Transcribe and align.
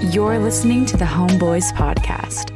You're 0.00 0.38
listening 0.38 0.86
to 0.86 0.96
the 0.96 1.04
Homeboys 1.04 1.72
Podcast, 1.72 2.54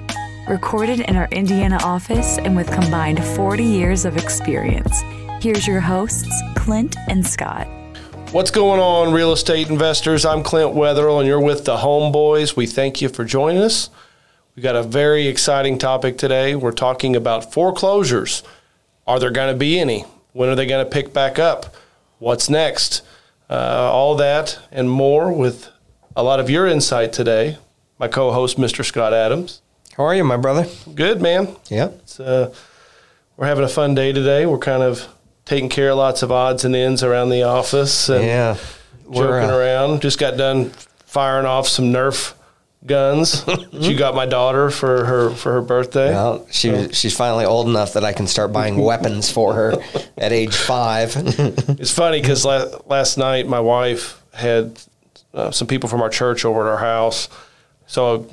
recorded 0.49 1.01
in 1.01 1.17
our 1.17 1.27
Indiana 1.33 1.77
office 1.83 2.39
and 2.39 2.55
with 2.55 2.71
combined 2.71 3.23
40 3.23 3.65
years 3.65 4.05
of 4.05 4.17
experience. 4.17 5.03
Here's 5.41 5.67
your 5.67 5.81
hosts, 5.81 6.33
Clint 6.55 6.97
and 7.09 7.27
Scott. 7.27 7.67
What's 8.31 8.53
going 8.53 8.79
on, 8.79 9.13
real 9.13 9.33
estate 9.33 9.69
investors? 9.69 10.25
I'm 10.25 10.45
Clint 10.45 10.77
Wetherill, 10.77 11.19
and 11.19 11.27
you're 11.27 11.41
with 11.41 11.65
the 11.65 11.79
Homeboys. 11.79 12.55
We 12.55 12.69
thank 12.69 13.03
you 13.03 13.09
for 13.09 13.25
joining 13.25 13.61
us. 13.61 13.91
We 14.55 14.63
got 14.63 14.77
a 14.77 14.85
very 14.85 15.27
exciting 15.27 15.79
topic 15.79 16.19
today. 16.19 16.55
We're 16.55 16.71
talking 16.71 17.17
about 17.17 17.53
foreclosures. 17.53 18.45
Are 19.05 19.19
there 19.19 19.33
going 19.33 19.53
to 19.53 19.59
be 19.59 19.81
any? 19.81 20.05
When 20.33 20.49
are 20.49 20.55
they 20.55 20.67
going 20.67 20.87
to 20.87 20.91
pick 20.91 21.13
back 21.13 21.41
up? 21.41 21.75
What's 22.21 22.49
next? 22.49 23.03
Uh, 23.51 23.91
all 23.93 24.15
that 24.15 24.61
and 24.71 24.89
more 24.89 25.33
with 25.33 25.73
a 26.17 26.23
lot 26.23 26.41
of 26.41 26.51
your 26.51 26.67
insight 26.67 27.13
today. 27.13 27.59
My 27.99 28.09
co-host, 28.09 28.59
Mr. 28.59 28.85
Scott 28.85 29.13
Adams. 29.13 29.63
How 29.97 30.05
are 30.05 30.15
you, 30.15 30.25
my 30.25 30.37
brother? 30.37 30.67
Good, 30.95 31.21
man. 31.21 31.55
Yeah. 31.69 31.87
It's, 31.87 32.19
uh, 32.19 32.53
we're 33.37 33.47
having 33.47 33.65
a 33.65 33.69
fun 33.69 33.95
day 33.95 34.13
today. 34.13 34.47
We're 34.47 34.59
kind 34.59 34.83
of 34.83 35.07
taking 35.45 35.69
care 35.69 35.91
of 35.91 35.99
lots 35.99 36.23
of 36.23 36.33
odds 36.33 36.65
and 36.65 36.75
ends 36.75 37.03
around 37.03 37.31
the 37.31 37.43
office 37.43 38.09
and 38.09 38.25
Yeah. 38.25 38.57
We're, 39.05 39.41
joking 39.41 39.51
uh, 39.51 39.57
around. 39.59 40.03
Just 40.03 40.19
got 40.19 40.37
done 40.37 40.71
firing 41.07 41.45
off 41.47 41.69
some 41.69 41.87
Nerf 41.87 42.35
guns. 42.87 43.45
she 43.83 43.95
got 43.95 44.15
my 44.15 44.27
daughter 44.27 44.71
for 44.71 45.05
her 45.05 45.31
for 45.31 45.53
her 45.53 45.61
birthday. 45.61 46.11
Well, 46.11 46.47
she 46.51 46.89
she's 46.93 47.15
finally 47.15 47.45
old 47.45 47.69
enough 47.69 47.93
that 47.93 48.05
I 48.05 48.13
can 48.13 48.27
start 48.27 48.53
buying 48.53 48.77
weapons 48.83 49.31
for 49.31 49.55
her 49.55 49.75
at 50.17 50.33
age 50.33 50.55
five. 50.57 51.15
It's 51.79 51.91
funny 51.91 52.21
because 52.21 52.45
la- 52.45 52.79
last 52.87 53.19
night 53.19 53.47
my 53.47 53.61
wife 53.61 54.23
had 54.33 54.81
uh, 55.35 55.51
some 55.51 55.67
people 55.67 55.89
from 55.89 56.03
our 56.03 56.11
church 56.11 56.45
over 56.45 56.61
at 56.67 56.71
our 56.73 56.79
house. 56.79 57.29
So 57.87 58.27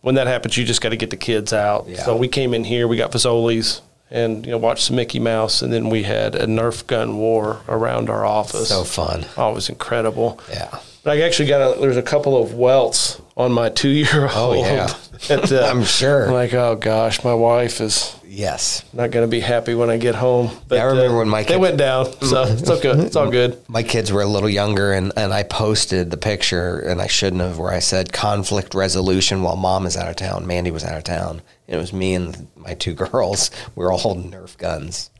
when 0.00 0.14
that 0.16 0.26
happens, 0.26 0.56
you 0.56 0.64
just 0.64 0.80
got 0.80 0.90
to 0.90 0.96
get 0.96 1.10
the 1.10 1.16
kids 1.16 1.52
out. 1.52 1.88
Yeah. 1.88 2.02
So 2.02 2.16
we 2.16 2.28
came 2.28 2.54
in 2.54 2.64
here, 2.64 2.86
we 2.88 2.96
got 2.96 3.12
Fazoli's, 3.12 3.80
and 4.10 4.44
you 4.44 4.52
know 4.52 4.58
watched 4.58 4.84
some 4.84 4.96
Mickey 4.96 5.18
Mouse, 5.18 5.62
and 5.62 5.72
then 5.72 5.88
we 5.88 6.02
had 6.02 6.34
a 6.34 6.46
Nerf 6.46 6.86
gun 6.86 7.16
war 7.16 7.60
around 7.68 8.10
our 8.10 8.24
office. 8.24 8.68
so 8.68 8.84
fun. 8.84 9.24
oh, 9.36 9.50
it 9.50 9.54
was 9.54 9.68
incredible. 9.68 10.40
Yeah. 10.50 10.78
But 11.02 11.18
I 11.18 11.22
actually 11.22 11.48
got 11.48 11.76
a, 11.76 11.80
there's 11.80 11.98
a 11.98 12.02
couple 12.02 12.40
of 12.42 12.54
welts 12.54 13.20
on 13.36 13.52
my 13.52 13.68
two 13.68 13.88
year 13.90 14.22
old. 14.22 14.32
Oh, 14.34 14.54
yeah. 14.54 14.94
At, 15.30 15.52
uh, 15.52 15.66
I'm 15.70 15.84
sure. 15.84 16.26
I'm 16.26 16.32
like, 16.32 16.54
oh 16.54 16.76
gosh, 16.76 17.22
my 17.24 17.34
wife 17.34 17.80
is 17.80 18.14
Yes. 18.34 18.84
not 18.92 19.10
going 19.10 19.24
to 19.24 19.30
be 19.30 19.40
happy 19.40 19.74
when 19.74 19.90
I 19.90 19.96
get 19.96 20.14
home. 20.14 20.50
But 20.68 20.78
I 20.80 20.84
remember 20.84 21.14
uh, 21.14 21.18
when 21.18 21.28
my 21.28 21.42
kids, 21.42 21.48
they 21.50 21.56
went 21.56 21.76
down, 21.76 22.06
so 22.20 22.42
it's 22.48 22.68
okay. 22.68 22.90
It's 22.90 23.16
all 23.16 23.30
good. 23.30 23.56
My 23.68 23.82
kids 23.82 24.12
were 24.12 24.22
a 24.22 24.26
little 24.26 24.48
younger, 24.48 24.92
and, 24.92 25.12
and 25.16 25.32
I 25.32 25.44
posted 25.44 26.10
the 26.10 26.16
picture, 26.16 26.80
and 26.80 27.00
I 27.00 27.06
shouldn't 27.06 27.42
have, 27.42 27.58
where 27.58 27.72
I 27.72 27.78
said 27.78 28.12
conflict 28.12 28.74
resolution 28.74 29.42
while 29.42 29.56
mom 29.56 29.86
is 29.86 29.96
out 29.96 30.08
of 30.08 30.16
town. 30.16 30.46
Mandy 30.46 30.70
was 30.70 30.84
out 30.84 30.96
of 30.98 31.04
town. 31.04 31.42
And 31.68 31.76
it 31.76 31.78
was 31.78 31.92
me 31.92 32.14
and 32.14 32.48
my 32.56 32.74
two 32.74 32.94
girls. 33.04 33.50
We 33.76 33.84
were 33.84 33.92
all 33.92 33.98
holding 33.98 34.30
Nerf 34.30 34.58
guns. 34.58 35.10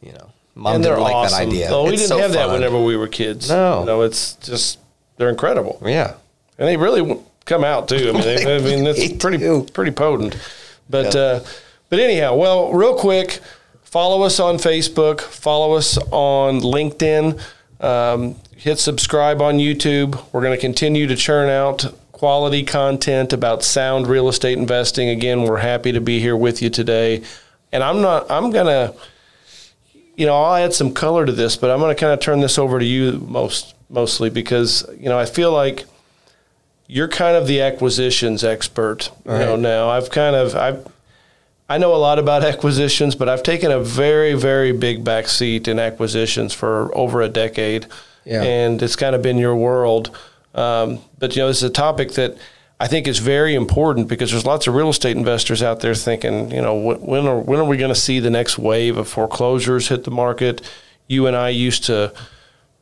You 0.00 0.12
know, 0.12 0.30
mom 0.54 0.76
and 0.76 0.84
didn't 0.84 1.00
like 1.00 1.14
awesome. 1.14 1.38
that 1.38 1.46
idea. 1.48 1.68
Oh, 1.70 1.84
we 1.84 1.94
It's 1.94 2.02
didn't 2.02 2.08
so 2.10 2.18
have 2.18 2.32
that 2.32 2.50
whenever 2.50 2.80
we 2.82 2.96
were 2.96 3.08
kids. 3.08 3.48
No. 3.50 3.84
no, 3.84 4.02
it's 4.02 4.34
just 4.34 4.78
they're 5.16 5.28
incredible, 5.30 5.80
Yeah. 5.84 6.14
and 6.58 6.68
they 6.68 6.76
really 6.76 7.18
come 7.46 7.64
out 7.64 7.88
too. 7.88 8.10
I 8.10 8.12
mean, 8.12 8.22
they, 8.22 8.56
I 8.56 8.60
mean, 8.60 8.84
They 8.84 8.90
it's 8.90 9.22
pretty 9.22 9.62
pretty 9.72 9.90
potent. 9.92 10.36
But 10.90 11.14
Yeah. 11.14 11.20
uh, 11.20 11.44
but 11.88 11.98
anyhow, 11.98 12.34
well, 12.34 12.72
real 12.72 12.96
quick, 12.96 13.40
follow 13.82 14.22
us 14.22 14.40
on 14.40 14.56
Facebook, 14.56 15.20
follow 15.20 15.74
us 15.74 15.98
on 16.10 16.60
LinkedIn, 16.60 17.40
um, 17.80 18.36
hit 18.56 18.78
subscribe 18.78 19.40
on 19.40 19.58
YouTube. 19.58 20.22
We're 20.32 20.42
going 20.42 20.56
to 20.56 20.60
continue 20.60 21.06
to 21.06 21.16
churn 21.16 21.48
out 21.48 21.94
quality 22.12 22.62
content 22.62 23.32
about 23.32 23.62
sound 23.62 24.06
real 24.06 24.28
estate 24.28 24.58
investing. 24.58 25.08
Again, 25.08 25.42
we're 25.42 25.58
happy 25.58 25.92
to 25.92 26.00
be 26.00 26.20
here 26.20 26.36
with 26.36 26.62
you 26.62 26.70
today, 26.70 27.22
and 27.72 27.82
I'm 27.82 28.00
not. 28.00 28.30
I'm 28.30 28.50
gonna 28.50 28.94
you 30.16 30.26
know, 30.26 30.36
I'll 30.36 30.54
add 30.54 30.72
some 30.72 30.94
color 30.94 31.26
to 31.26 31.32
this, 31.32 31.56
but 31.56 31.70
I'm 31.70 31.80
going 31.80 31.94
to 31.94 32.00
kind 32.00 32.12
of 32.12 32.20
turn 32.20 32.40
this 32.40 32.58
over 32.58 32.78
to 32.78 32.84
you 32.84 33.12
most 33.28 33.74
mostly 33.90 34.30
because 34.30 34.88
you 34.98 35.08
know 35.08 35.18
I 35.18 35.26
feel 35.26 35.52
like 35.52 35.84
you're 36.86 37.08
kind 37.08 37.36
of 37.36 37.46
the 37.46 37.60
acquisitions 37.60 38.44
expert. 38.44 39.10
You 39.24 39.32
know, 39.32 39.56
now 39.56 39.88
I've 39.88 40.10
kind 40.10 40.36
of 40.36 40.54
I 40.54 40.78
I 41.68 41.78
know 41.78 41.94
a 41.94 41.96
lot 41.96 42.18
about 42.18 42.44
acquisitions, 42.44 43.14
but 43.14 43.28
I've 43.28 43.42
taken 43.42 43.70
a 43.70 43.80
very 43.80 44.34
very 44.34 44.72
big 44.72 45.02
back 45.04 45.28
seat 45.28 45.66
in 45.68 45.78
acquisitions 45.78 46.52
for 46.52 46.96
over 46.96 47.22
a 47.22 47.28
decade, 47.28 47.86
Yeah. 48.24 48.42
and 48.42 48.82
it's 48.82 48.96
kind 48.96 49.14
of 49.14 49.22
been 49.22 49.38
your 49.38 49.56
world. 49.56 50.10
Um, 50.54 50.98
but 51.18 51.34
you 51.34 51.42
know, 51.42 51.48
this 51.48 51.58
is 51.58 51.62
a 51.64 51.70
topic 51.70 52.12
that. 52.12 52.36
I 52.80 52.88
think 52.88 53.06
is 53.06 53.20
very 53.20 53.54
important 53.54 54.08
because 54.08 54.32
there's 54.32 54.44
lots 54.44 54.66
of 54.66 54.74
real 54.74 54.88
estate 54.90 55.16
investors 55.16 55.62
out 55.62 55.78
there 55.78 55.94
thinking, 55.94 56.50
you 56.50 56.60
know, 56.60 56.74
wh- 56.76 57.08
when 57.08 57.24
are 57.28 57.38
when 57.38 57.60
are 57.60 57.64
we 57.64 57.76
going 57.76 57.94
to 57.94 57.98
see 57.98 58.18
the 58.18 58.30
next 58.30 58.58
wave 58.58 58.96
of 58.98 59.06
foreclosures 59.08 59.88
hit 59.88 60.02
the 60.02 60.10
market? 60.10 60.60
You 61.06 61.28
and 61.28 61.36
I 61.36 61.50
used 61.50 61.84
to 61.84 62.12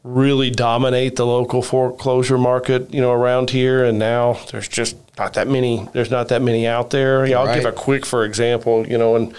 really 0.04 0.50
dominate 0.50 1.16
the 1.16 1.26
local 1.26 1.62
foreclosure 1.62 2.38
market, 2.38 2.92
you 2.92 3.00
know, 3.00 3.12
around 3.12 3.50
here, 3.50 3.84
and 3.84 3.98
now 3.98 4.38
there's 4.50 4.68
just 4.68 4.96
not 5.18 5.34
that 5.34 5.46
many. 5.46 5.88
There's 5.92 6.10
not 6.10 6.28
that 6.28 6.42
many 6.42 6.66
out 6.66 6.90
there. 6.90 7.26
Yeah, 7.26 7.40
I'll 7.40 7.54
give 7.54 7.64
a 7.64 7.72
quick 7.72 8.04
for 8.04 8.24
example, 8.24 8.86
you 8.86 8.98
know, 8.98 9.16
and 9.16 9.34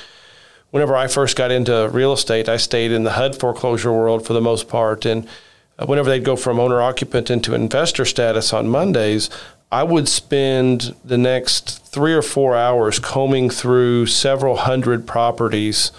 whenever 0.74 0.96
I 0.96 1.08
first 1.08 1.38
got 1.38 1.52
into 1.52 1.88
real 1.94 2.14
estate, 2.14 2.50
I 2.50 2.58
stayed 2.58 2.92
in 2.92 3.04
the 3.04 3.12
HUD 3.12 3.40
foreclosure 3.40 3.92
world 3.92 4.26
for 4.26 4.34
the 4.34 4.42
most 4.42 4.68
part. 4.68 5.06
And 5.06 5.28
uh, 5.78 5.86
whenever 5.86 6.10
they'd 6.10 6.24
go 6.24 6.36
from 6.36 6.60
owner 6.60 6.82
occupant 6.82 7.30
into 7.30 7.54
investor 7.54 8.06
status 8.06 8.54
on 8.54 8.68
Mondays, 8.68 9.30
I 9.72 9.84
would 9.84 10.08
spend 10.08 10.96
the 11.06 11.18
next 11.18 11.86
three 11.86 12.14
or 12.14 12.24
four 12.24 12.56
hours 12.56 12.98
combing 12.98 13.52
through 13.52 14.08
several 14.08 14.56
hundred 14.58 15.06
properties 15.06 15.92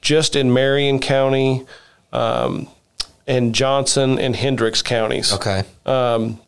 just 0.00 0.34
in 0.34 0.52
Marion 0.52 0.98
County 0.98 1.66
um, 2.12 2.68
and 3.26 3.54
Johnson 3.54 4.18
and 4.18 4.36
Hendricks 4.36 4.82
counties. 4.82 5.32
Okay. 5.32 5.64
Um, 5.84 6.40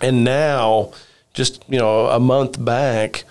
And 0.00 0.22
now, 0.24 0.92
just 1.34 1.64
you 1.68 1.78
know, 1.78 2.06
a 2.06 2.20
month 2.20 2.64
back, 2.64 3.24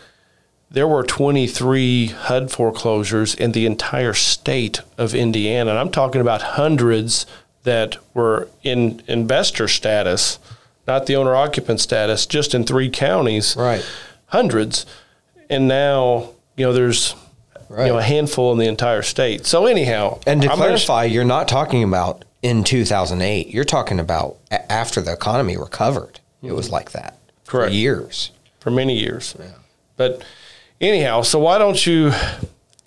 there 0.69 0.87
were 0.87 1.03
23 1.03 2.07
HUD 2.07 2.51
foreclosures 2.51 3.33
in 3.33 3.53
the 3.53 3.65
entire 3.65 4.13
state 4.13 4.81
of 4.97 5.15
Indiana. 5.15 5.71
And 5.71 5.79
I'm 5.79 5.91
talking 5.91 6.19
about 6.19 6.41
hundreds 6.41 7.25
that 7.63 7.97
were 8.13 8.49
in 8.63 9.01
investor 9.07 9.67
status, 9.69 10.39
not 10.85 11.05
the 11.05 11.15
owner 11.15 11.35
occupant 11.35 11.79
status, 11.79 12.25
just 12.25 12.53
in 12.53 12.65
three 12.65 12.89
counties. 12.89 13.55
Right. 13.57 13.85
Hundreds. 14.27 14.85
And 15.49 15.67
now, 15.69 16.31
you 16.57 16.65
know, 16.65 16.73
there's 16.73 17.15
you 17.69 17.75
know, 17.93 17.97
a 17.97 18.03
handful 18.03 18.51
in 18.51 18.57
the 18.57 18.67
entire 18.67 19.01
state. 19.01 19.45
So 19.45 19.65
anyhow, 19.65 20.19
And 20.27 20.41
to 20.41 20.51
I'm 20.51 20.57
clarify, 20.57 21.05
you're 21.05 21.23
not 21.23 21.47
talking 21.47 21.83
about 21.83 22.23
in 22.41 22.63
2008. 22.63 23.47
You're 23.47 23.63
talking 23.63 23.99
about 23.99 24.37
after 24.51 25.01
the 25.01 25.13
economy 25.13 25.57
recovered. 25.57 26.19
It 26.43 26.53
was 26.53 26.69
like 26.69 26.91
that 26.91 27.17
Correct. 27.45 27.71
for 27.71 27.75
years. 27.75 28.31
for 28.59 28.71
many 28.71 28.97
years. 28.97 29.35
Yeah. 29.39 29.47
But 29.97 30.23
anyhow, 30.79 31.23
so 31.23 31.39
why 31.39 31.57
don't 31.57 31.85
you 31.85 32.11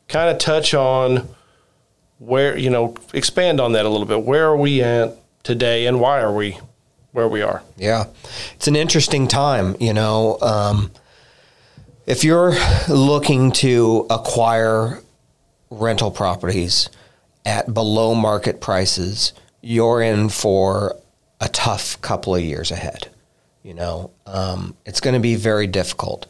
kind 0.09 0.31
of 0.31 0.39
touch 0.39 0.73
on 0.75 1.29
where, 2.19 2.57
you 2.57 2.71
know, 2.71 2.95
expand 3.13 3.61
on 3.61 3.73
that 3.73 3.85
a 3.85 3.89
little 3.89 4.07
bit. 4.07 4.23
Where 4.23 4.47
are 4.47 4.57
we 4.57 4.83
at 4.83 5.17
today 5.43 5.87
and 5.87 6.01
why 6.01 6.21
are 6.21 6.33
we 6.33 6.59
where 7.13 7.27
we 7.29 7.43
are? 7.43 7.63
Yeah, 7.77 8.05
it's 8.55 8.69
an 8.69 8.77
interesting 8.77 9.27
time. 9.27 9.75
You 9.81 9.93
know, 9.95 10.39
um, 10.41 10.91
if 12.07 12.23
you're 12.23 12.55
looking 12.89 13.53
to 13.53 14.07
acquire 14.11 15.01
rental 15.71 16.11
properties 16.11 16.89
at 17.45 17.73
below 17.73 18.15
market 18.15 18.61
prices, 18.61 19.33
you're 19.61 20.03
in 20.03 20.29
for 20.29 20.97
a 21.41 21.49
tough 21.49 22.01
couple 22.01 22.35
of 22.35 22.43
years 22.43 22.71
ahead. 22.71 23.09
You 23.63 23.75
know, 23.75 24.11
um, 24.27 24.75
it's 24.87 25.01
going 25.01 25.15
to 25.15 25.21
be 25.21 25.35
very 25.35 25.67
difficult. 25.67 26.27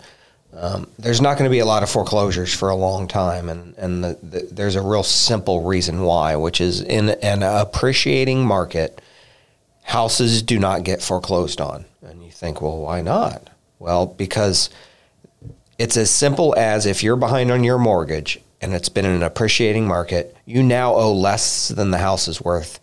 Um, 0.52 0.88
there's 0.98 1.20
not 1.20 1.38
going 1.38 1.48
to 1.48 1.52
be 1.52 1.60
a 1.60 1.64
lot 1.64 1.84
of 1.84 1.90
foreclosures 1.90 2.52
for 2.52 2.70
a 2.70 2.74
long 2.74 3.06
time, 3.06 3.48
and 3.48 3.74
and 3.76 4.02
the, 4.02 4.18
the, 4.20 4.48
there's 4.50 4.74
a 4.74 4.82
real 4.82 5.04
simple 5.04 5.62
reason 5.62 6.02
why, 6.02 6.34
which 6.34 6.60
is 6.60 6.80
in 6.80 7.10
an 7.10 7.44
appreciating 7.44 8.44
market, 8.44 9.00
houses 9.82 10.42
do 10.42 10.58
not 10.58 10.82
get 10.82 11.02
foreclosed 11.02 11.60
on. 11.60 11.84
And 12.02 12.24
you 12.24 12.32
think, 12.32 12.60
well, 12.60 12.78
why 12.80 13.00
not? 13.00 13.48
Well, 13.78 14.06
because 14.06 14.70
it's 15.78 15.96
as 15.96 16.10
simple 16.10 16.54
as 16.58 16.84
if 16.84 17.02
you're 17.04 17.16
behind 17.16 17.52
on 17.52 17.62
your 17.62 17.78
mortgage 17.78 18.40
and 18.60 18.74
it's 18.74 18.88
been 18.88 19.04
an 19.06 19.22
appreciating 19.22 19.86
market, 19.86 20.36
you 20.44 20.62
now 20.62 20.94
owe 20.94 21.12
less 21.12 21.68
than 21.68 21.90
the 21.90 21.98
house 21.98 22.28
is 22.28 22.40
worth. 22.42 22.78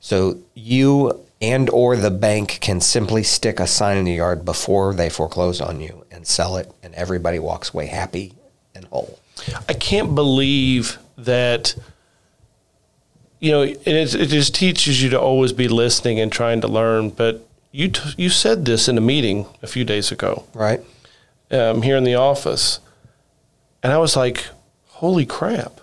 So 0.00 0.38
you 0.54 1.20
and 1.40 1.68
or 1.70 1.96
the 1.96 2.10
bank 2.10 2.58
can 2.60 2.80
simply 2.80 3.22
stick 3.22 3.58
a 3.60 3.66
sign 3.66 3.96
in 3.96 4.04
the 4.04 4.12
yard 4.14 4.44
before 4.44 4.94
they 4.94 5.08
foreclose 5.08 5.60
on 5.60 5.80
you 5.80 6.04
and 6.10 6.26
sell 6.26 6.56
it 6.56 6.70
and 6.82 6.94
everybody 6.94 7.38
walks 7.38 7.72
away 7.72 7.86
happy 7.86 8.34
and 8.74 8.84
whole. 8.86 9.18
I 9.68 9.72
can't 9.74 10.14
believe 10.14 10.98
that 11.16 11.74
you 13.40 13.50
know, 13.50 13.62
and 13.62 13.76
it, 13.86 14.14
it 14.14 14.26
just 14.28 14.54
teaches 14.54 15.02
you 15.02 15.10
to 15.10 15.20
always 15.20 15.52
be 15.52 15.68
listening 15.68 16.18
and 16.18 16.32
trying 16.32 16.62
to 16.62 16.68
learn. 16.68 17.10
But 17.10 17.46
you 17.72 17.88
t- 17.90 18.14
you 18.16 18.30
said 18.30 18.64
this 18.64 18.88
in 18.88 18.96
a 18.96 19.02
meeting 19.02 19.46
a 19.62 19.66
few 19.66 19.84
days 19.84 20.10
ago 20.10 20.44
Right. 20.54 20.80
um, 21.50 21.82
here 21.82 21.96
in 21.96 22.04
the 22.04 22.14
office, 22.14 22.80
and 23.82 23.92
I 23.92 23.98
was 23.98 24.16
like, 24.16 24.46
"Holy 24.94 25.26
crap! 25.26 25.80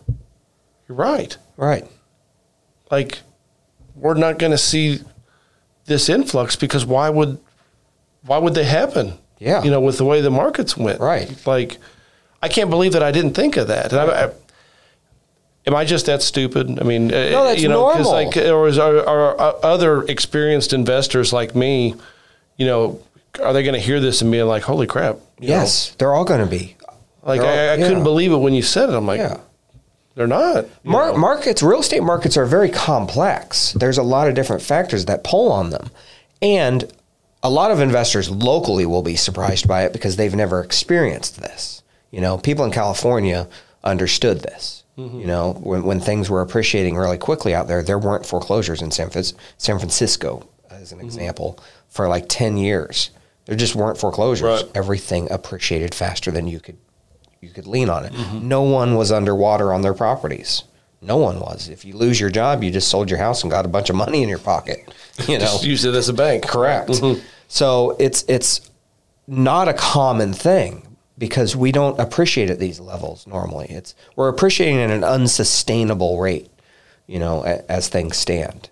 You're 0.88 0.98
right. 0.98 1.38
Right. 1.58 1.86
Like, 2.90 3.20
we're 3.96 4.16
not 4.16 4.40
going 4.40 4.52
to 4.52 4.58
see 4.58 5.00
this 5.86 6.10
influx 6.10 6.56
because 6.56 6.86
why 6.86 7.10
would 7.10 7.40
why 8.26 8.38
would 8.38 8.54
they 8.54 8.64
happen? 8.66 9.14
Yeah. 9.40 9.64
you 9.64 9.72
know, 9.72 9.82
with 9.82 9.98
the 9.98 10.06
way 10.06 10.22
the 10.22 10.30
markets 10.30 10.78
went, 10.78 11.00
Right. 11.00 11.36
Like, 11.48 11.78
I 12.44 12.48
can't 12.48 12.70
believe 12.70 12.94
that 12.94 13.02
I 13.02 13.12
didn't 13.12 13.34
think 13.34 13.58
of 13.58 13.70
that. 13.70 13.92
And 13.92 14.00
I, 14.00 14.26
I, 14.26 14.32
am 15.66 15.76
I 15.76 15.84
just 15.84 16.06
that 16.06 16.22
stupid? 16.22 16.80
I 16.80 16.84
mean, 16.84 17.12
uh, 17.12 17.30
No, 17.32 17.44
that's 17.46 17.60
you 17.60 17.68
know, 17.68 17.90
normal. 17.90 18.12
like, 18.12 18.38
or 18.38 18.68
is 18.68 18.78
are, 18.78 19.00
are 19.04 19.66
other 19.66 20.04
experienced 20.04 20.74
investors 20.74 21.34
like 21.34 21.56
me, 21.56 21.96
you 22.58 22.68
know, 22.68 23.02
are 23.42 23.52
they 23.52 23.64
going 23.64 23.74
to 23.74 23.80
hear 23.80 24.00
this 24.00 24.22
and 24.22 24.32
be 24.32 24.44
like, 24.44 24.62
"Holy 24.64 24.86
crap"? 24.86 25.16
you 25.40 25.48
know? 25.48 25.56
Yes, 25.56 25.96
they're 25.98 26.14
all 26.14 26.26
going 26.26 26.42
to 26.42 26.46
be. 26.46 26.76
Like 27.24 27.42
all- 27.42 27.48
I, 27.48 27.74
I 27.74 27.78
couldn't 27.78 28.04
believe 28.04 28.32
it 28.32 28.38
when 28.38 28.54
you 28.54 28.62
said 28.62 28.90
it. 28.90 28.96
I'm 28.96 29.06
like, 29.06 29.20
Yeah. 29.20 29.38
they're 30.16 30.28
not. 30.28 30.66
Mar- 30.84 31.18
markets, 31.18 31.62
real 31.62 31.80
estate 31.80 32.04
markets 32.04 32.38
are 32.38 32.46
very 32.46 32.70
complex. 32.70 33.74
There's 33.74 33.98
a 33.98 34.04
lot 34.04 34.28
of 34.28 34.34
different 34.34 34.62
factors 34.62 35.06
that 35.06 35.24
pull 35.24 35.52
on 35.52 35.70
them. 35.70 35.90
And 36.42 36.92
a 37.44 37.50
lot 37.50 37.72
of 37.72 37.80
investors 37.80 38.30
locally 38.30 38.86
will 38.86 39.02
be 39.02 39.16
surprised 39.16 39.68
by 39.68 39.84
it 39.84 39.94
because 39.94 40.16
they've 40.16 40.36
never 40.36 40.62
experienced 40.62 41.40
this. 41.40 41.84
You 42.12 42.22
know, 42.22 42.38
people 42.38 42.66
in 42.66 42.72
California 42.72 43.48
understood 43.84 44.42
this. 44.42 44.84
Mm-hmm. 44.98 45.22
You 45.22 45.28
know, 45.28 45.54
when, 45.54 45.84
when 45.84 46.00
things 46.00 46.30
were 46.30 46.42
appreciating 46.42 46.98
really 46.98 47.18
quickly 47.18 47.56
out 47.56 47.68
there, 47.68 47.82
there 47.82 47.98
weren't 47.98 48.26
foreclosures 48.26 48.82
in 48.82 48.92
San, 48.92 49.10
San 49.58 49.80
Francisco, 49.80 50.48
as 50.70 50.92
an 50.92 50.98
mm-hmm. 50.98 51.08
example, 51.08 51.60
for 51.88 52.08
like 52.08 52.26
10 52.28 52.58
years. 52.58 53.12
There 53.46 53.56
just 53.56 53.76
weren't 53.76 53.98
foreclosures. 53.98 54.64
Right. 54.64 54.72
Everything 54.76 55.32
appreciated 55.32 55.96
faster 55.96 56.30
than 56.30 56.48
you 56.48 56.60
could 56.60 56.78
you 57.42 57.50
could 57.50 57.68
lean 57.68 57.90
on 57.90 58.06
it. 58.06 58.14
No 58.34 58.62
one 58.62 58.96
was 58.96 59.12
underwater 59.12 59.74
on 59.74 59.82
their 59.82 59.96
properties. 59.96 60.64
No 61.02 61.18
one 61.18 61.40
was. 61.40 61.68
If 61.68 61.84
you 61.84 61.96
lose 61.96 62.20
your 62.20 62.30
job, 62.30 62.64
you 62.64 62.70
just 62.70 62.88
sold 62.88 63.10
your 63.10 63.18
house 63.18 63.42
and 63.42 63.50
got 63.52 63.66
a 63.66 63.70
bunch 63.70 63.90
of 63.90 63.96
money 63.96 64.22
in 64.22 64.30
your 64.30 64.38
pocket. 64.38 64.88
You 65.28 65.38
know, 65.38 65.60
use 65.62 65.86
it 65.86 65.94
as 65.94 66.10
a 66.10 66.14
bank. 66.14 66.48
correct. 66.48 66.90
Mm-hmm. 66.90 67.22
So 67.48 67.96
it's 68.00 68.24
it's 68.28 68.72
not 69.28 69.68
a 69.68 69.74
common 69.74 70.34
thing 70.34 70.96
because 71.18 71.56
we 71.56 71.72
don't 71.72 72.00
appreciate 72.00 72.50
at 72.50 72.58
these 72.58 72.80
levels 72.80 73.28
normally. 73.28 73.68
It's 73.70 73.94
we're 74.16 74.30
appreciating 74.30 74.80
at 74.80 74.90
an 74.90 75.04
unsustainable 75.04 76.20
rate. 76.20 76.50
You 77.06 77.20
know, 77.20 77.46
a, 77.46 77.70
as 77.70 77.88
things 77.88 78.18
stand, 78.18 78.70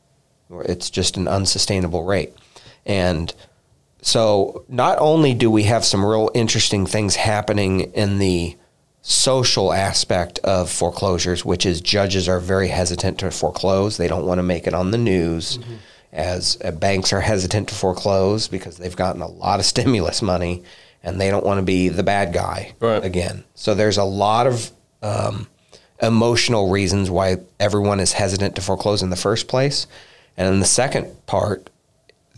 it's 0.50 0.90
just 0.90 1.18
an 1.18 1.28
unsustainable 1.28 2.04
rate, 2.06 2.34
and 2.84 3.32
so 4.02 4.64
not 4.70 4.98
only 5.00 5.34
do 5.34 5.52
we 5.52 5.64
have 5.64 5.86
some 5.86 6.04
real 6.04 6.32
interesting 6.34 6.86
things 6.86 7.16
happening 7.16 7.82
in 7.94 8.18
the 8.18 8.56
social 9.02 9.72
aspect 9.74 10.40
of 10.40 10.70
foreclosures, 10.70 11.46
which 11.46 11.66
is 11.66 11.82
judges 11.82 12.28
are 12.28 12.40
very 12.40 12.68
hesitant 12.68 13.20
to 13.20 13.32
foreclose. 13.32 13.98
They 13.98 14.08
don't 14.08 14.26
want 14.26 14.40
to 14.40 14.44
make 14.44 14.68
it 14.68 14.74
on 14.74 14.92
the 14.92 14.98
news, 14.98 15.60
as 16.12 16.58
uh, 16.64 16.72
banks 16.72 17.14
are 17.14 17.22
hesitant 17.22 17.70
to 17.70 17.76
foreclose 17.76 18.48
because 18.48 18.78
they've 18.78 18.96
gotten 18.96 19.22
a 19.22 19.28
lot 19.28 19.60
of 19.60 19.66
stimulus 19.74 20.22
money 20.22 20.64
and 21.04 21.20
they 21.22 21.30
don't 21.30 21.46
want 21.46 21.60
to 21.60 21.64
be 21.66 21.88
the 21.88 22.04
bad 22.04 22.34
guy 22.34 22.74
Right. 22.80 23.04
again. 23.04 23.44
So 23.56 23.74
there's 23.74 23.98
a 23.98 24.04
lot 24.04 24.48
of 24.48 24.72
um, 25.02 25.48
emotional 26.02 26.70
reasons 26.70 27.10
why 27.10 27.38
everyone 27.60 28.00
is 28.02 28.14
hesitant 28.14 28.56
to 28.56 28.62
foreclose 28.62 29.02
in 29.02 29.10
the 29.10 29.16
first 29.16 29.48
place. 29.48 29.88
And 30.36 30.48
then 30.48 30.60
the 30.60 30.66
second 30.66 31.26
part, 31.26 31.70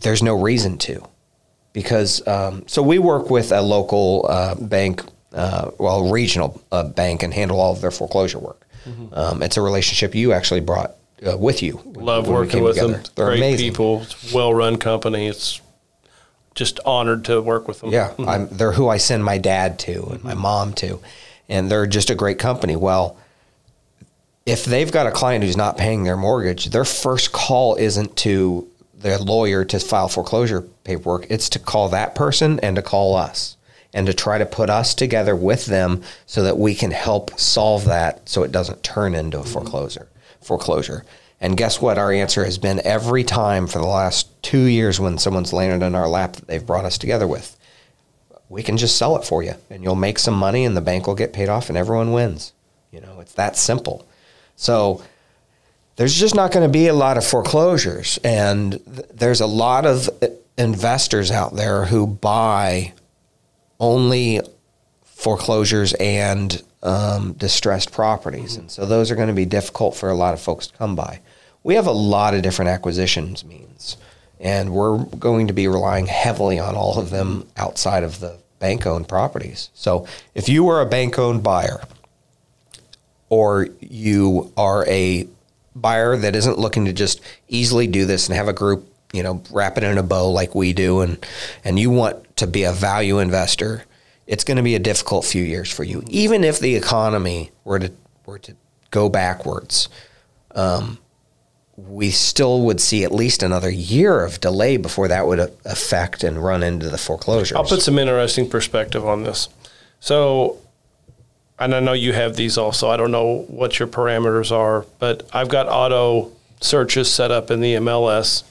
there's 0.00 0.22
no 0.22 0.40
reason 0.40 0.78
to 0.78 1.02
because 1.72 2.26
um, 2.28 2.64
so 2.68 2.82
we 2.82 2.98
work 2.98 3.30
with 3.30 3.50
a 3.52 3.62
local 3.62 4.26
uh, 4.28 4.54
bank, 4.56 5.02
uh, 5.32 5.70
well, 5.78 6.10
regional 6.10 6.60
uh, 6.70 6.84
bank, 6.84 7.22
and 7.22 7.32
handle 7.32 7.60
all 7.60 7.72
of 7.72 7.80
their 7.80 7.90
foreclosure 7.90 8.38
work. 8.38 8.66
Um, 9.12 9.42
it's 9.42 9.56
a 9.56 9.62
relationship 9.62 10.14
you 10.14 10.32
actually 10.32 10.60
brought 10.60 10.96
uh, 11.24 11.36
with 11.38 11.62
you. 11.62 11.80
Love 11.84 12.26
working 12.26 12.62
with 12.64 12.74
together. 12.74 12.94
them. 12.94 13.02
They're 13.14 13.26
Great 13.26 13.38
amazing. 13.38 13.70
people. 13.70 14.06
Well-run 14.34 14.78
company. 14.78 15.28
It's 15.28 15.60
just 16.54 16.80
honored 16.84 17.24
to 17.26 17.40
work 17.40 17.68
with 17.68 17.80
them. 17.80 17.90
Yeah, 17.90 18.12
I'm, 18.18 18.48
they're 18.48 18.72
who 18.72 18.88
I 18.88 18.96
send 18.96 19.24
my 19.24 19.38
dad 19.38 19.78
to 19.80 20.04
and 20.10 20.24
my 20.24 20.34
mom 20.34 20.72
to, 20.74 21.00
and 21.48 21.70
they're 21.70 21.86
just 21.86 22.10
a 22.10 22.14
great 22.14 22.38
company. 22.38 22.76
Well, 22.76 23.16
if 24.44 24.64
they've 24.64 24.90
got 24.90 25.06
a 25.06 25.12
client 25.12 25.44
who's 25.44 25.56
not 25.56 25.78
paying 25.78 26.02
their 26.04 26.16
mortgage, 26.16 26.66
their 26.66 26.84
first 26.84 27.30
call 27.32 27.76
isn't 27.76 28.16
to 28.16 28.68
the 28.98 29.22
lawyer 29.22 29.64
to 29.64 29.78
file 29.78 30.08
foreclosure 30.08 30.62
paperwork. 30.84 31.26
It's 31.30 31.48
to 31.50 31.58
call 31.58 31.88
that 31.90 32.14
person 32.14 32.58
and 32.60 32.76
to 32.76 32.82
call 32.82 33.14
us 33.16 33.56
and 33.94 34.06
to 34.06 34.14
try 34.14 34.38
to 34.38 34.46
put 34.46 34.70
us 34.70 34.94
together 34.94 35.36
with 35.36 35.66
them 35.66 36.02
so 36.26 36.42
that 36.42 36.58
we 36.58 36.74
can 36.74 36.90
help 36.90 37.38
solve 37.38 37.84
that 37.84 38.28
so 38.28 38.42
it 38.42 38.52
doesn't 38.52 38.82
turn 38.82 39.14
into 39.14 39.38
a 39.38 39.44
foreclosure. 39.44 40.08
Foreclosure. 40.40 41.04
And 41.40 41.56
guess 41.56 41.80
what? 41.80 41.98
Our 41.98 42.12
answer 42.12 42.44
has 42.44 42.58
been 42.58 42.80
every 42.84 43.24
time 43.24 43.66
for 43.66 43.78
the 43.78 43.86
last 43.86 44.42
two 44.42 44.62
years 44.62 45.00
when 45.00 45.18
someone's 45.18 45.52
landed 45.52 45.84
in 45.84 45.94
our 45.94 46.08
lap 46.08 46.34
that 46.34 46.46
they've 46.46 46.66
brought 46.66 46.84
us 46.84 46.98
together 46.98 47.26
with 47.26 47.56
we 48.52 48.62
can 48.62 48.76
just 48.76 48.98
sell 48.98 49.16
it 49.16 49.24
for 49.24 49.42
you 49.42 49.54
and 49.70 49.82
you'll 49.82 49.94
make 49.94 50.18
some 50.18 50.34
money 50.34 50.66
and 50.66 50.76
the 50.76 50.82
bank 50.82 51.06
will 51.06 51.14
get 51.14 51.32
paid 51.32 51.48
off 51.48 51.70
and 51.70 51.78
everyone 51.78 52.12
wins. 52.12 52.52
You 52.90 53.00
know, 53.00 53.18
it's 53.20 53.32
that 53.32 53.56
simple. 53.56 54.06
So 54.56 55.02
there's 55.96 56.14
just 56.14 56.34
not 56.34 56.52
going 56.52 56.68
to 56.68 56.70
be 56.72 56.86
a 56.86 56.94
lot 56.94 57.16
of 57.16 57.24
foreclosures 57.24 58.18
and 58.22 58.72
th- 58.72 59.08
there's 59.10 59.40
a 59.40 59.46
lot 59.46 59.86
of 59.86 60.10
uh, 60.20 60.26
investors 60.58 61.30
out 61.30 61.56
there 61.56 61.86
who 61.86 62.06
buy 62.06 62.92
only 63.82 64.40
foreclosures 65.04 65.92
and 65.94 66.62
um, 66.82 67.34
distressed 67.34 67.92
properties. 67.92 68.56
And 68.56 68.70
so 68.70 68.86
those 68.86 69.10
are 69.10 69.16
going 69.16 69.28
to 69.28 69.34
be 69.34 69.44
difficult 69.44 69.94
for 69.94 70.08
a 70.08 70.14
lot 70.14 70.32
of 70.32 70.40
folks 70.40 70.68
to 70.68 70.76
come 70.78 70.96
by. 70.96 71.20
We 71.64 71.74
have 71.74 71.86
a 71.86 71.92
lot 71.92 72.34
of 72.34 72.42
different 72.42 72.70
acquisitions 72.70 73.44
means, 73.44 73.96
and 74.40 74.72
we're 74.72 75.04
going 75.04 75.48
to 75.48 75.52
be 75.52 75.68
relying 75.68 76.06
heavily 76.06 76.58
on 76.58 76.74
all 76.74 76.98
of 76.98 77.10
them 77.10 77.46
outside 77.56 78.04
of 78.04 78.20
the 78.20 78.38
bank 78.58 78.86
owned 78.86 79.08
properties. 79.08 79.70
So 79.74 80.06
if 80.34 80.48
you 80.48 80.68
are 80.68 80.80
a 80.80 80.86
bank 80.86 81.18
owned 81.18 81.42
buyer, 81.42 81.82
or 83.28 83.68
you 83.80 84.52
are 84.56 84.86
a 84.88 85.26
buyer 85.74 86.16
that 86.16 86.36
isn't 86.36 86.58
looking 86.58 86.84
to 86.84 86.92
just 86.92 87.20
easily 87.48 87.86
do 87.86 88.04
this 88.04 88.28
and 88.28 88.36
have 88.36 88.48
a 88.48 88.52
group, 88.52 88.91
you 89.12 89.22
know, 89.22 89.42
wrap 89.50 89.76
it 89.76 89.84
in 89.84 89.98
a 89.98 90.02
bow 90.02 90.30
like 90.30 90.54
we 90.54 90.72
do, 90.72 91.00
and 91.00 91.24
and 91.64 91.78
you 91.78 91.90
want 91.90 92.36
to 92.38 92.46
be 92.46 92.64
a 92.64 92.72
value 92.72 93.18
investor, 93.18 93.84
it's 94.26 94.44
going 94.44 94.56
to 94.56 94.62
be 94.62 94.74
a 94.74 94.80
difficult 94.80 95.24
few 95.24 95.42
years 95.42 95.70
for 95.70 95.84
you. 95.84 96.02
Even 96.08 96.44
if 96.44 96.58
the 96.58 96.74
economy 96.74 97.50
were 97.64 97.78
to 97.78 97.92
were 98.24 98.38
to 98.40 98.56
go 98.90 99.08
backwards, 99.08 99.88
um, 100.54 100.98
we 101.76 102.10
still 102.10 102.62
would 102.62 102.80
see 102.80 103.04
at 103.04 103.12
least 103.12 103.42
another 103.42 103.70
year 103.70 104.24
of 104.24 104.40
delay 104.40 104.76
before 104.76 105.08
that 105.08 105.26
would 105.26 105.40
affect 105.64 106.22
and 106.22 106.42
run 106.42 106.62
into 106.62 106.88
the 106.88 106.98
foreclosures. 106.98 107.56
I'll 107.56 107.64
put 107.64 107.82
some 107.82 107.98
interesting 107.98 108.48
perspective 108.48 109.06
on 109.06 109.24
this. 109.24 109.48
So, 110.00 110.58
and 111.58 111.74
I 111.74 111.80
know 111.80 111.92
you 111.92 112.12
have 112.12 112.36
these 112.36 112.58
also. 112.58 112.90
I 112.90 112.96
don't 112.96 113.10
know 113.10 113.44
what 113.48 113.78
your 113.78 113.88
parameters 113.88 114.52
are, 114.52 114.84
but 114.98 115.28
I've 115.32 115.48
got 115.48 115.68
auto 115.68 116.32
searches 116.60 117.12
set 117.12 117.30
up 117.30 117.50
in 117.50 117.60
the 117.60 117.74
MLS 117.74 118.44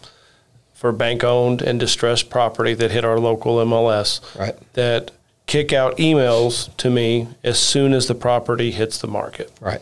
for 0.82 0.92
bank 0.92 1.24
owned 1.24 1.62
and 1.62 1.80
distressed 1.80 2.32
property 2.32 2.74
that 2.74 2.90
hit 2.90 3.06
our 3.06 3.20
local 3.20 3.58
MLS 3.58 4.20
right. 4.36 4.56
that 4.74 5.12
kick 5.46 5.72
out 5.72 5.96
emails 5.98 6.76
to 6.78 6.90
me 6.90 7.28
as 7.44 7.60
soon 7.60 7.94
as 7.94 8.08
the 8.08 8.16
property 8.16 8.72
hits 8.72 8.98
the 8.98 9.08
market. 9.08 9.52
Right. 9.62 9.80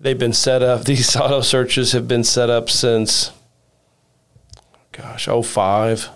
They've 0.00 0.18
been 0.18 0.32
set 0.32 0.62
up, 0.62 0.82
these 0.84 1.14
auto 1.14 1.42
searches 1.42 1.92
have 1.92 2.08
been 2.08 2.24
set 2.24 2.50
up 2.50 2.68
since, 2.68 3.30
gosh, 4.90 5.26
05. 5.26 6.08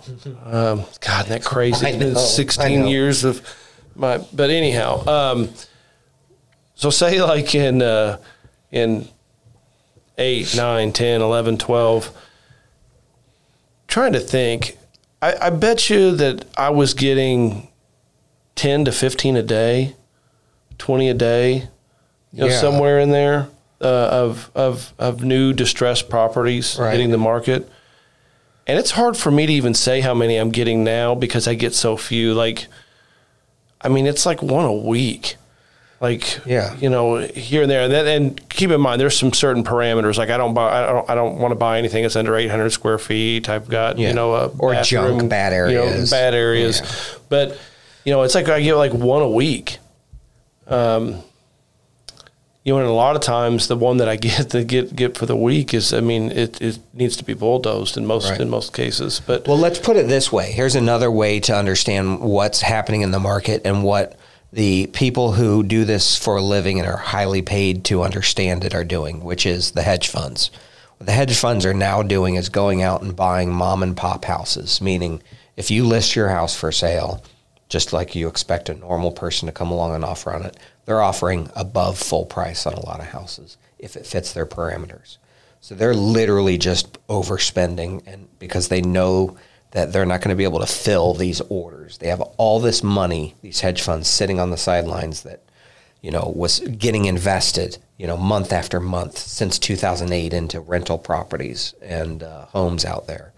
Um, 0.45 0.85
God, 1.01 1.27
isn't 1.27 1.29
that 1.29 1.45
crazy? 1.45 1.87
I 1.87 1.93
know, 1.93 2.11
I 2.11 2.15
16 2.15 2.89
years 2.89 3.23
of 3.23 3.49
my, 3.95 4.19
but 4.33 4.51
anyhow, 4.51 5.07
um, 5.07 5.51
so 6.75 6.91
say 6.91 7.23
like 7.23 7.55
in, 7.55 7.81
uh, 7.81 8.19
in 8.73 9.07
8, 10.19 10.57
9, 10.57 10.93
10, 10.93 11.21
11, 11.23 11.59
12, 11.59 12.26
trying 13.97 14.13
to 14.13 14.21
think, 14.21 14.77
I, 15.23 15.35
I 15.47 15.49
bet 15.49 15.89
you 15.89 16.15
that 16.17 16.45
I 16.59 16.69
was 16.69 16.93
getting 16.93 17.67
10 18.55 18.85
to 18.85 18.93
15 18.93 19.37
a 19.37 19.43
day, 19.43 19.95
20 20.77 21.09
a 21.09 21.15
day, 21.15 21.55
you 22.31 22.41
know, 22.41 22.47
Yeah. 22.49 22.61
somewhere 22.61 22.99
in 22.99 23.09
there 23.11 23.49
uh, 23.81 23.87
of, 23.87 24.51
of, 24.55 24.93
of 24.99 25.25
new 25.25 25.55
distressed 25.55 26.11
properties 26.11 26.77
Right. 26.79 26.93
hitting 26.93 27.09
the 27.11 27.17
market. 27.17 27.67
And 28.67 28.79
it's 28.79 28.91
hard 28.91 29.17
for 29.17 29.31
me 29.31 29.47
to 29.47 29.53
even 29.55 29.73
say 29.73 30.03
how 30.03 30.13
many 30.13 30.37
I'm 30.37 30.51
getting 30.51 30.85
now 30.85 31.15
because 31.15 31.49
I 31.49 31.55
get 31.55 31.73
so 31.73 31.97
few. 31.97 32.35
Like, 32.35 32.67
I 33.81 33.89
mean, 33.89 34.07
it's 34.07 34.27
like 34.27 34.43
one 34.43 34.67
a 34.67 34.75
week. 34.75 35.37
Like 36.01 36.41
Yeah. 36.45 36.77
you 36.77 36.91
know 36.91 37.17
here 37.19 37.63
and 37.63 37.71
there 37.71 37.83
and 37.83 37.93
then 37.93 38.07
and 38.07 38.49
keep 38.51 38.71
in 38.71 38.81
mind 38.81 39.01
there's 39.01 39.17
some 39.19 39.33
certain 39.33 39.65
parameters 39.65 40.19
like 40.19 40.29
i 40.31 40.37
don't 40.37 40.53
buy 40.53 40.83
i 40.83 40.93
don't, 40.93 41.11
I 41.11 41.15
don't 41.15 41.39
want 41.39 41.53
to 41.53 41.57
buy 41.57 41.79
anything 41.79 42.03
that's 42.03 42.17
under 42.17 42.37
800 42.37 42.69
square 42.71 42.99
feet 42.99 43.49
i've 43.49 43.69
got 43.69 43.99
Yeah. 43.99 44.09
you 44.09 44.15
know 44.15 44.35
a 44.35 44.47
Or 44.59 44.75
junk, 44.83 45.29
bad 45.31 45.53
you 45.71 45.77
know, 45.77 45.85
areas. 45.85 46.11
bad 46.11 46.35
areas 46.35 46.81
Yeah. 46.83 47.19
but 47.31 47.59
you 48.05 48.13
know 48.13 48.23
it's 48.23 48.35
like 48.35 48.49
i 48.51 48.61
get 48.61 48.75
like 48.75 48.93
one 48.93 49.23
a 49.23 49.29
week 49.31 49.79
um 50.69 51.23
you 52.65 52.73
know, 52.73 52.81
and 52.81 52.89
a 52.89 52.93
lot 52.93 53.15
of 53.15 53.23
times 53.23 53.69
the 53.69 53.77
one 53.77 53.99
that 53.99 54.09
I 54.09 54.17
get 54.29 54.51
to 54.51 54.65
get 54.65 54.97
get 54.97 55.17
for 55.17 55.25
the 55.25 55.37
week 55.37 55.73
is, 55.73 55.93
I 55.95 56.01
mean, 56.01 56.33
it, 56.33 56.61
it 56.61 56.81
needs 56.93 57.17
to 57.19 57.25
be 57.25 57.33
bulldozed 57.33 57.97
in 57.97 58.05
most 58.07 58.29
Right. 58.29 58.41
in 58.41 58.51
most 58.51 58.73
cases. 58.73 59.21
But 59.25 59.47
Well, 59.47 59.57
let's 59.57 59.79
put 59.79 59.97
it 59.97 60.09
this 60.09 60.33
way. 60.33 60.51
Here's 60.51 60.75
another 60.75 61.09
way 61.09 61.39
to 61.39 61.55
understand 61.55 62.19
what's 62.19 62.61
happening 62.63 63.03
in 63.03 63.13
the 63.13 63.21
market 63.21 63.63
and 63.65 63.85
what 63.85 64.16
the 64.53 64.87
people 64.89 65.33
who 65.33 65.63
do 65.63 65.85
this 65.85 66.17
for 66.17 66.37
a 66.37 66.43
living 66.43 66.79
and 66.79 66.89
are 66.89 66.97
highly 66.97 67.43
paid 67.43 67.85
to 67.85 68.03
understand 68.03 68.65
it 68.65 68.75
are 68.75 68.85
doing, 68.85 69.23
which 69.23 69.45
is 69.45 69.73
the 69.73 69.83
hedge 69.83 70.09
funds. 70.09 70.51
What 70.99 71.07
the 71.07 71.13
hedge 71.13 71.37
funds 71.37 71.67
are 71.67 71.75
now 71.75 72.03
doing 72.03 72.37
is 72.37 72.49
going 72.49 72.83
out 72.83 73.03
and 73.03 73.15
buying 73.15 73.53
mom 73.53 73.83
and 73.83 73.97
pop 73.97 74.25
houses, 74.25 74.81
meaning 74.81 75.23
if 75.57 75.71
you 75.71 75.85
list 75.85 76.17
your 76.17 76.29
house 76.29 76.57
for 76.57 76.73
sale, 76.73 77.23
just 77.69 77.93
like 77.93 78.15
you 78.15 78.29
expect 78.29 78.69
a 78.69 78.75
normal 78.75 79.13
person 79.13 79.47
to 79.47 79.53
come 79.53 79.71
along 79.71 79.95
and 79.95 80.05
offer 80.05 80.33
on 80.33 80.45
it, 80.45 80.57
they're 80.85 81.03
offering 81.03 81.51
above 81.57 81.99
full 81.99 82.25
price 82.25 82.67
on 82.67 82.75
a 82.75 82.87
lot 82.87 83.01
of 83.01 83.07
houses 83.07 83.57
if 83.79 83.97
it 83.97 84.07
fits 84.07 84.33
their 84.33 84.47
parameters. 84.47 85.19
So 85.61 85.75
they're 85.75 85.95
literally 85.95 86.59
just 86.59 86.93
overspending 87.09 88.07
and 88.07 88.29
because 88.39 88.69
they 88.69 88.81
know 88.81 89.37
that 89.77 89.93
they're 89.93 90.07
not 90.07 90.23
going 90.23 90.31
to 90.31 90.37
be 90.37 90.45
able 90.45 90.61
to 90.61 90.67
fill 90.67 91.13
these 91.13 91.43
orders. 91.51 91.99
They 91.99 92.09
have 92.09 92.23
all 92.39 92.61
this 92.61 92.83
money, 92.83 93.35
these 93.43 93.61
hedge 93.61 93.83
funds 93.83 94.09
sitting 94.09 94.41
on 94.41 94.49
the 94.49 94.57
sidelines 94.57 95.23
that 95.25 95.43
you 96.01 96.11
know 96.11 96.33
was 96.35 96.61
getting 96.61 97.05
invested, 97.05 97.77
you 97.99 98.07
know, 98.07 98.17
month 98.17 98.55
after 98.55 98.81
month 98.81 99.19
since 99.19 99.59
2008 99.59 100.33
into 100.33 100.61
rental 100.61 100.97
properties 100.97 101.75
and 101.83 102.23
uh, 102.23 102.47
homes 102.47 102.87
out 102.87 103.07
there. 103.07 103.35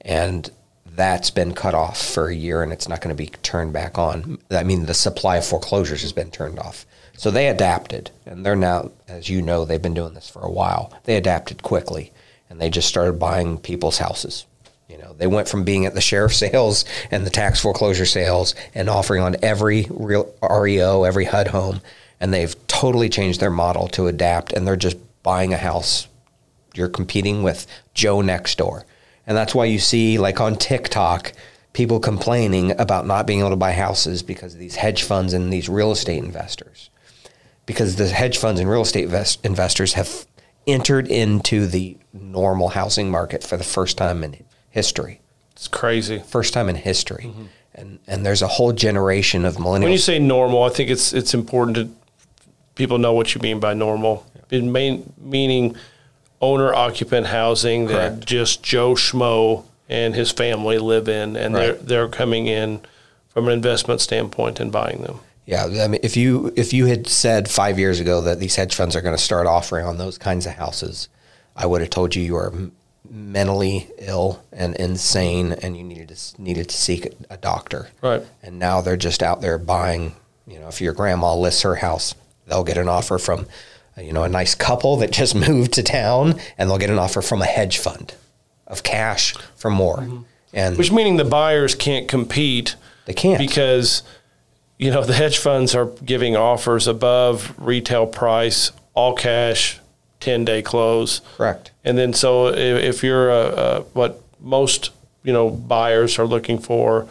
And 0.00 0.50
that's 0.86 1.28
been 1.30 1.52
cut 1.52 1.74
off 1.74 2.00
for 2.00 2.28
a 2.28 2.34
year 2.34 2.62
and 2.62 2.72
it's 2.72 2.88
not 2.88 3.02
going 3.02 3.14
to 3.14 3.22
be 3.22 3.28
turned 3.42 3.74
back 3.74 3.98
on. 3.98 4.38
I 4.50 4.62
mean, 4.62 4.86
the 4.86 4.94
supply 4.94 5.36
of 5.36 5.44
foreclosures 5.44 6.00
has 6.00 6.14
been 6.14 6.30
turned 6.30 6.58
off. 6.58 6.86
So 7.18 7.30
they 7.30 7.48
adapted 7.48 8.10
and 8.24 8.46
they're 8.46 8.56
now, 8.56 8.92
as 9.08 9.28
you 9.28 9.42
know, 9.42 9.66
they've 9.66 9.82
been 9.82 9.92
doing 9.92 10.14
this 10.14 10.30
for 10.30 10.40
a 10.40 10.50
while. 10.50 10.90
They 11.04 11.16
adapted 11.16 11.62
quickly 11.62 12.12
and 12.48 12.58
they 12.58 12.70
just 12.70 12.88
started 12.88 13.18
buying 13.18 13.58
people's 13.58 13.98
houses. 13.98 14.46
You 14.88 14.98
know, 14.98 15.14
they 15.14 15.26
went 15.26 15.48
from 15.48 15.64
being 15.64 15.86
at 15.86 15.94
the 15.94 16.00
sheriff 16.00 16.34
sales 16.34 16.84
and 17.10 17.24
the 17.24 17.30
tax 17.30 17.60
foreclosure 17.60 18.06
sales 18.06 18.54
and 18.74 18.88
offering 18.88 19.22
on 19.22 19.36
every 19.42 19.86
real 19.90 20.34
REO, 20.42 21.04
every 21.04 21.24
HUD 21.24 21.48
home, 21.48 21.80
and 22.20 22.32
they've 22.32 22.54
totally 22.66 23.08
changed 23.08 23.40
their 23.40 23.50
model 23.50 23.88
to 23.88 24.06
adapt 24.06 24.52
and 24.52 24.66
they're 24.66 24.76
just 24.76 24.96
buying 25.22 25.52
a 25.52 25.58
house 25.58 26.08
you're 26.74 26.88
competing 26.88 27.42
with 27.42 27.66
Joe 27.94 28.20
next 28.20 28.58
door. 28.58 28.86
And 29.26 29.36
that's 29.36 29.54
why 29.54 29.66
you 29.66 29.78
see, 29.78 30.18
like 30.18 30.40
on 30.40 30.56
TikTok, 30.56 31.32
people 31.72 32.00
complaining 32.00 32.78
about 32.80 33.06
not 33.06 33.26
being 33.26 33.40
able 33.40 33.50
to 33.50 33.56
buy 33.56 33.72
houses 33.72 34.22
because 34.22 34.54
of 34.54 34.60
these 34.60 34.76
hedge 34.76 35.02
funds 35.02 35.32
and 35.32 35.52
these 35.52 35.68
real 35.68 35.92
estate 35.92 36.22
investors. 36.22 36.90
Because 37.66 37.96
the 37.96 38.08
hedge 38.08 38.38
funds 38.38 38.60
and 38.60 38.68
real 38.68 38.82
estate 38.82 39.08
vest- 39.08 39.44
investors 39.44 39.94
have 39.94 40.26
entered 40.66 41.08
into 41.08 41.66
the 41.66 41.96
normal 42.12 42.68
housing 42.68 43.10
market 43.10 43.42
for 43.42 43.56
the 43.56 43.64
first 43.64 43.96
time 43.96 44.22
in 44.24 44.32
history. 44.72 45.20
it's 45.52 45.68
crazy. 45.68 46.18
First 46.18 46.52
time 46.52 46.68
in 46.68 46.74
history. 46.76 47.30
And, 47.74 48.00
and 48.06 48.26
there's 48.26 48.42
a 48.42 48.48
whole 48.48 48.72
generation 48.72 49.44
of 49.44 49.56
millennials. 49.56 49.82
When 49.84 49.92
you 49.92 49.98
say 49.98 50.18
normal, 50.18 50.64
I 50.64 50.68
think 50.70 50.90
it's 50.90 51.12
it's 51.14 51.32
important 51.34 51.76
to 51.76 51.88
people 52.74 52.98
know 52.98 53.12
what 53.14 53.34
you 53.34 53.40
mean 53.40 53.60
by 53.60 53.72
normal. 53.74 54.26
It 54.50 54.62
main, 54.64 55.12
meaning 55.18 55.76
owner 56.40 56.74
occupant 56.74 57.28
housing 57.28 57.86
that 57.86 58.20
just 58.20 58.62
Joe 58.62 58.94
Schmo 58.94 59.64
and 59.88 60.14
his 60.14 60.30
family 60.32 60.78
live 60.78 61.08
in, 61.08 61.36
and 61.36 61.54
they're 61.54 61.72
Right. 61.74 61.86
they're 61.86 62.08
coming 62.08 62.46
in 62.46 62.80
from 63.28 63.46
an 63.48 63.54
investment 63.54 64.00
standpoint 64.02 64.60
and 64.60 64.70
buying 64.72 65.02
them. 65.02 65.20
Yeah, 65.46 65.64
I 65.64 65.88
mean, 65.88 66.00
if 66.02 66.16
you 66.16 66.52
if 66.56 66.72
you 66.74 66.86
had 66.86 67.06
said 67.08 67.48
five 67.48 67.78
years 67.78 68.00
ago 68.00 68.20
that 68.22 68.38
these 68.38 68.56
hedge 68.56 68.74
funds 68.74 68.94
are 68.96 69.00
going 69.00 69.16
to 69.16 69.22
start 69.22 69.46
offering 69.46 69.86
on 69.86 69.96
those 69.98 70.18
kinds 70.18 70.44
of 70.46 70.52
houses, 70.52 71.08
I 71.56 71.64
would 71.66 71.80
have 71.80 71.90
told 71.90 72.14
you 72.14 72.22
you 72.22 72.36
are 72.36 72.52
mentally 73.12 73.88
ill 73.98 74.42
and 74.52 74.74
insane, 74.76 75.52
and 75.52 75.76
you 75.76 75.84
needed 75.84 76.08
to 76.08 76.42
needed 76.42 76.68
to 76.70 76.76
seek 76.76 77.06
a, 77.28 77.36
doctor. 77.36 77.88
Right. 78.00 78.22
And 78.42 78.58
now 78.58 78.80
they're 78.80 78.96
just 78.96 79.22
out 79.22 79.40
there 79.42 79.58
buying. 79.58 80.14
You 80.46 80.58
know, 80.58 80.68
if 80.68 80.80
your 80.80 80.92
grandma 80.94 81.36
lists 81.36 81.62
her 81.62 81.76
house, 81.76 82.14
they'll 82.46 82.64
get 82.64 82.76
an 82.76 82.88
offer 82.88 83.18
from, 83.18 83.46
uh, 83.96 84.00
you 84.00 84.12
know, 84.12 84.24
a 84.24 84.28
nice 84.28 84.54
couple 84.54 84.96
that 84.96 85.12
just 85.12 85.34
moved 85.48 85.74
to 85.74 85.82
town, 85.82 86.40
and 86.58 86.68
they'll 86.68 86.78
get 86.78 86.90
an 86.90 86.98
offer 86.98 87.22
from 87.22 87.42
a 87.42 87.46
hedge 87.46 87.78
fund 87.78 88.14
of 88.66 88.82
cash 88.82 89.34
for 89.54 89.70
more. 89.70 90.24
And 90.54 90.76
Which 90.78 90.90
meaning 90.90 91.16
the 91.16 91.24
buyers 91.24 91.74
can't 91.74 92.08
compete 92.08 92.76
they 93.04 93.12
can't. 93.14 93.38
because 93.38 94.02
you 94.78 94.90
know 94.90 95.04
the 95.04 95.14
hedge 95.14 95.38
funds 95.38 95.74
are 95.74 95.86
giving 96.04 96.34
offers 96.36 96.86
above 96.88 97.54
retail 97.58 98.06
price, 98.06 98.72
all 98.94 99.14
cash, 99.14 99.80
ten 100.22 100.44
day 100.44 100.62
close. 100.62 101.20
Correct. 101.36 101.72
And 101.84 101.98
then 101.98 102.12
so 102.12 102.48
if, 102.48 102.56
if 102.58 103.02
you're 103.02 103.28
a, 103.30 103.46
a, 103.46 103.80
what 103.92 104.22
most 104.40 104.90
you 105.24 105.32
know 105.32 105.50
buyers 105.50 106.18
are 106.18 106.26
looking 106.26 106.58
for 106.58 107.08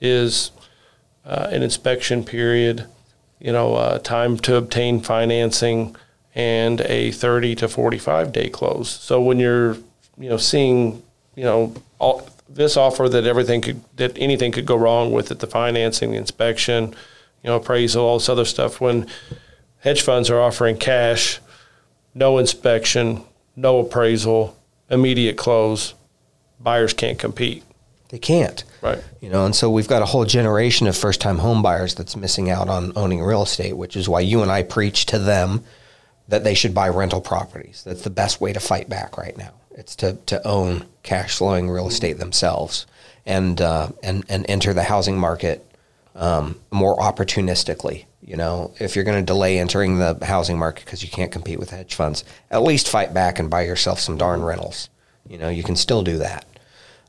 is 0.00 0.50
uh, 1.24 1.48
an 1.50 1.62
inspection 1.62 2.24
period, 2.24 2.86
you 3.38 3.52
know, 3.52 3.74
uh, 3.74 3.98
time 3.98 4.38
to 4.38 4.56
obtain 4.56 5.00
financing, 5.00 5.94
and 6.34 6.80
a 6.82 7.10
30 7.10 7.54
to 7.56 7.68
45 7.68 8.32
day 8.32 8.48
close. 8.48 8.88
So 8.88 9.20
when 9.20 9.38
you're 9.38 9.74
you 10.18 10.30
know 10.30 10.38
seeing 10.38 11.02
you 11.34 11.44
know 11.44 11.74
all 11.98 12.28
this 12.48 12.76
offer 12.76 13.08
that 13.08 13.24
everything 13.26 13.60
could 13.60 13.82
that 13.96 14.16
anything 14.16 14.50
could 14.50 14.66
go 14.66 14.76
wrong 14.76 15.12
with 15.12 15.30
it, 15.30 15.40
the 15.40 15.46
financing, 15.46 16.12
the 16.12 16.16
inspection, 16.16 16.94
you 17.42 17.50
know, 17.50 17.56
appraisal, 17.56 18.02
all 18.02 18.18
this 18.18 18.30
other 18.30 18.46
stuff. 18.46 18.80
When 18.80 19.06
hedge 19.80 20.00
funds 20.00 20.30
are 20.30 20.40
offering 20.40 20.78
cash, 20.78 21.40
no 22.16 22.38
inspection, 22.38 23.22
no 23.54 23.80
appraisal, 23.80 24.56
immediate 24.90 25.36
close, 25.36 25.94
buyers 26.58 26.94
can't 26.94 27.18
compete. 27.18 27.62
They 28.08 28.18
can't. 28.18 28.64
Right. 28.80 29.02
You 29.20 29.28
know, 29.28 29.44
and 29.44 29.54
so 29.54 29.68
we've 29.68 29.88
got 29.88 30.00
a 30.00 30.06
whole 30.06 30.24
generation 30.24 30.86
of 30.86 30.96
first 30.96 31.20
time 31.20 31.38
home 31.38 31.62
buyers 31.62 31.94
that's 31.94 32.16
missing 32.16 32.48
out 32.48 32.68
on 32.68 32.92
owning 32.96 33.22
real 33.22 33.42
estate, 33.42 33.76
which 33.76 33.96
is 33.96 34.08
why 34.08 34.20
you 34.20 34.42
and 34.42 34.50
I 34.50 34.62
preach 34.62 35.06
to 35.06 35.18
them 35.18 35.62
that 36.28 36.42
they 36.42 36.54
should 36.54 36.74
buy 36.74 36.88
rental 36.88 37.20
properties. 37.20 37.82
That's 37.84 38.02
the 38.02 38.10
best 38.10 38.40
way 38.40 38.52
to 38.52 38.60
fight 38.60 38.88
back 38.88 39.18
right 39.18 39.36
now. 39.36 39.52
It's 39.72 39.94
to, 39.96 40.14
to 40.26 40.44
own 40.46 40.86
cash 41.02 41.36
flowing 41.36 41.68
real 41.68 41.88
estate 41.88 42.18
themselves 42.18 42.86
and 43.26 43.60
uh, 43.60 43.88
and 44.02 44.24
and 44.28 44.46
enter 44.48 44.72
the 44.72 44.84
housing 44.84 45.18
market 45.18 45.65
um, 46.16 46.58
more 46.70 46.96
opportunistically. 46.96 48.06
You 48.22 48.36
know, 48.36 48.74
if 48.80 48.96
you're 48.96 49.04
going 49.04 49.20
to 49.20 49.24
delay 49.24 49.58
entering 49.58 49.98
the 49.98 50.18
housing 50.22 50.58
market 50.58 50.84
because 50.84 51.04
you 51.04 51.10
can't 51.10 51.30
compete 51.30 51.60
with 51.60 51.70
hedge 51.70 51.94
funds, 51.94 52.24
at 52.50 52.62
least 52.62 52.88
fight 52.88 53.14
back 53.14 53.38
and 53.38 53.48
buy 53.48 53.62
yourself 53.62 54.00
some 54.00 54.16
darn 54.16 54.42
rentals. 54.42 54.88
You 55.28 55.38
know, 55.38 55.48
you 55.48 55.62
can 55.62 55.76
still 55.76 56.02
do 56.02 56.18
that. 56.18 56.44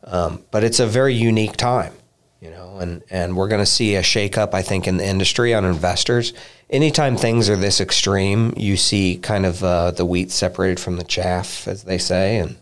Um, 0.04 0.44
but 0.52 0.64
it's 0.64 0.80
a 0.80 0.86
very 0.86 1.16
unique 1.16 1.58
time, 1.58 1.94
you 2.40 2.52
know, 2.52 2.78
and, 2.78 3.04
and 3.10 3.36
we're 3.36 3.48
going 3.48 3.62
to 3.62 3.66
see 3.66 3.96
a 3.96 4.02
shakeup, 4.02 4.54
I 4.54 4.62
think, 4.62 4.88
in 4.88 4.98
the 4.98 5.06
industry 5.06 5.54
on 5.54 5.66
investors. 5.66 6.34
Anytime 6.70 7.18
things 7.18 7.50
are 7.50 7.56
this 7.56 7.82
extreme, 7.82 8.54
you 8.56 8.78
see 8.78 9.18
kind 9.18 9.46
of 9.46 9.64
uh, 9.64 9.92
the 9.92 10.06
wheat 10.06 10.32
separated 10.32 10.80
from 10.80 10.98
the 10.98 11.04
chaff, 11.04 11.68
as 11.68 11.84
they 11.84 11.98
say, 11.98 12.38
and 12.38 12.58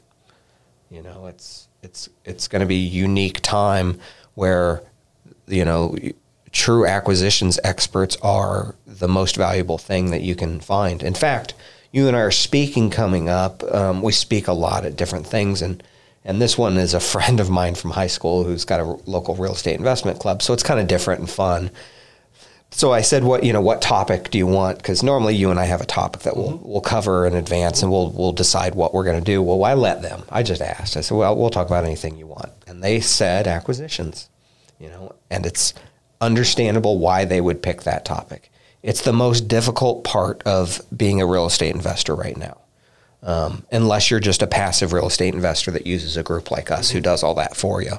you 0.90 1.02
know, 1.02 1.26
it's 1.26 1.68
it's 1.82 2.10
it's 2.24 2.48
going 2.48 2.62
to 2.62 2.66
be 2.66 2.76
a 2.76 2.90
unique 2.90 3.42
time 3.42 4.00
where 4.36 4.82
you 5.48 5.66
know 5.66 5.96
true 6.56 6.88
acquisitions 6.88 7.60
experts 7.66 8.16
are 8.22 8.76
the 8.88 9.10
most 9.10 9.36
valuable 9.36 9.78
thing 9.78 10.12
that 10.12 10.22
you 10.22 10.36
can 10.36 10.60
find. 10.62 11.04
In 11.04 11.14
fact, 11.14 11.54
you 11.92 12.08
and 12.08 12.16
I 12.16 12.22
are 12.22 12.32
speaking 12.32 12.90
coming 12.90 13.28
up. 13.28 13.62
Um, 13.72 14.02
we 14.02 14.14
speak 14.14 14.48
a 14.48 14.54
lot 14.54 14.86
at 14.86 14.96
different 14.96 15.28
things, 15.28 15.62
and 15.62 15.84
and 16.24 16.42
this 16.42 16.58
one 16.58 16.78
is 16.78 16.94
a 16.94 17.00
friend 17.00 17.40
of 17.40 17.50
mine 17.50 17.76
from 17.76 17.92
high 17.92 18.08
school 18.08 18.46
who's 18.46 18.66
got 18.66 18.80
a 18.80 18.86
local 19.06 19.36
real 19.36 19.52
estate 19.52 19.78
investment 19.78 20.20
club. 20.20 20.42
So 20.42 20.54
it's 20.54 20.64
kind 20.64 20.80
of 20.80 20.88
different 20.88 21.20
and 21.20 21.30
fun. 21.30 21.72
So 22.72 22.94
I 22.94 23.02
said, 23.02 23.26
"What 23.26 23.44
you 23.44 23.52
know? 23.52 23.62
What 23.62 23.82
topic 23.82 24.32
do 24.32 24.38
you 24.38 24.48
want?" 24.48 24.78
Because 24.78 25.04
normally 25.04 25.36
you 25.36 25.52
and 25.52 25.60
I 25.60 25.66
have 25.66 25.82
a 25.82 25.86
topic 25.86 26.22
that 26.22 26.38
we'll 26.38 26.60
we'll 26.64 26.82
cover 26.82 27.26
in 27.26 27.36
advance, 27.36 27.84
and 27.84 27.92
we'll 27.92 28.12
we'll 28.12 28.32
decide 28.32 28.76
what 28.76 28.94
we're 28.94 29.04
going 29.04 29.20
to 29.20 29.32
do. 29.32 29.42
Well, 29.42 29.62
I 29.66 29.74
let 29.74 30.02
them. 30.02 30.24
I 30.30 30.42
just 30.42 30.62
asked. 30.62 30.96
I 30.96 31.02
said, 31.02 31.18
"Well, 31.18 31.36
we'll 31.36 31.50
talk 31.50 31.68
about 31.68 31.84
anything 31.84 32.18
you 32.18 32.28
want," 32.28 32.52
and 32.66 32.82
they 32.82 33.02
said 33.02 33.46
acquisitions. 33.46 34.30
You 34.80 34.90
know, 34.90 35.16
and 35.30 35.46
it's 35.46 35.74
understandable 36.22 36.98
why 36.98 37.26
they 37.26 37.42
would 37.42 37.62
pick 37.62 37.84
that 37.84 38.06
topic. 38.06 38.52
It's 38.84 39.02
the 39.02 39.14
most 39.14 39.48
difficult 39.48 40.04
part 40.04 40.44
of 40.44 40.82
being 40.96 41.22
a 41.22 41.26
real 41.26 41.46
estate 41.46 41.74
investor 41.74 42.16
right 42.16 42.38
now. 42.38 42.58
Um, 43.24 43.66
unless 43.72 44.12
you're 44.12 44.20
just 44.20 44.44
a 44.44 44.48
passive 44.48 44.94
real 44.94 45.08
estate 45.08 45.34
investor 45.34 45.72
that 45.72 45.88
uses 45.88 46.16
a 46.16 46.24
group 46.24 46.52
like 46.52 46.70
us 46.70 46.92
who 46.92 47.02
does 47.02 47.24
all 47.24 47.34
that 47.36 47.56
for 47.56 47.82
you, 47.82 47.94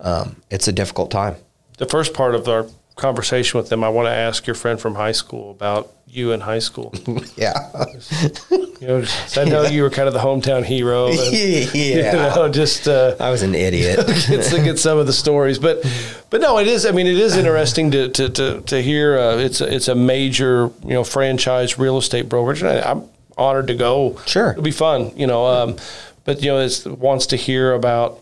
um, 0.00 0.36
it's 0.50 0.68
a 0.68 0.72
difficult 0.72 1.10
time. 1.10 1.36
The 1.76 1.86
first 1.86 2.14
part 2.14 2.34
of 2.34 2.48
our 2.48 2.66
conversation 3.00 3.58
with 3.58 3.68
them, 3.68 3.82
I 3.82 3.88
want 3.88 4.06
to 4.06 4.12
ask 4.12 4.46
your 4.46 4.54
friend 4.54 4.78
from 4.80 4.94
high 4.94 5.12
school 5.12 5.50
about 5.50 5.92
you 6.06 6.32
in 6.32 6.40
high 6.40 6.58
school. 6.58 6.92
Yeah. 7.36 7.54
You 8.50 8.86
know, 8.86 9.04
I 9.36 9.44
know 9.44 9.62
you 9.64 9.82
were 9.82 9.90
kind 9.90 10.08
of 10.08 10.14
the 10.14 10.20
hometown 10.20 10.64
hero. 10.64 11.08
and, 11.10 11.32
You 11.36 11.68
yeah. 11.74 12.12
know, 12.34 12.48
just 12.48 12.88
uh, 12.88 13.14
I 13.20 13.30
was 13.30 13.42
an 13.42 13.54
idiot. 13.54 14.06
get 14.06 14.44
to 14.44 14.62
get 14.62 14.78
some 14.78 14.98
of 14.98 15.06
the 15.06 15.12
stories, 15.12 15.58
but 15.58 15.82
but 16.30 16.40
no, 16.40 16.58
it 16.58 16.66
is. 16.66 16.86
I 16.86 16.92
mean, 16.92 17.06
it 17.06 17.18
is 17.18 17.36
interesting 17.36 17.90
to 17.92 18.08
to 18.08 18.28
to, 18.30 18.60
to 18.62 18.82
hear. 18.82 19.18
Uh, 19.18 19.36
it's 19.36 19.60
a, 19.60 19.74
it's 19.74 19.88
a 19.88 19.94
major 19.94 20.70
you 20.82 20.94
know 20.94 21.04
franchise 21.04 21.78
real 21.78 21.98
estate 21.98 22.28
brokerage, 22.28 22.62
and 22.62 22.70
I, 22.70 22.90
I'm 22.90 23.04
honored 23.36 23.66
to 23.68 23.74
go. 23.74 24.18
Sure. 24.26 24.50
it'll 24.52 24.62
be 24.62 24.70
fun. 24.70 25.12
You 25.16 25.26
know, 25.26 25.46
um, 25.46 25.76
but 26.24 26.42
you 26.42 26.50
know, 26.50 26.58
it 26.58 26.86
wants 26.86 27.26
to 27.26 27.36
hear 27.36 27.72
about 27.74 28.20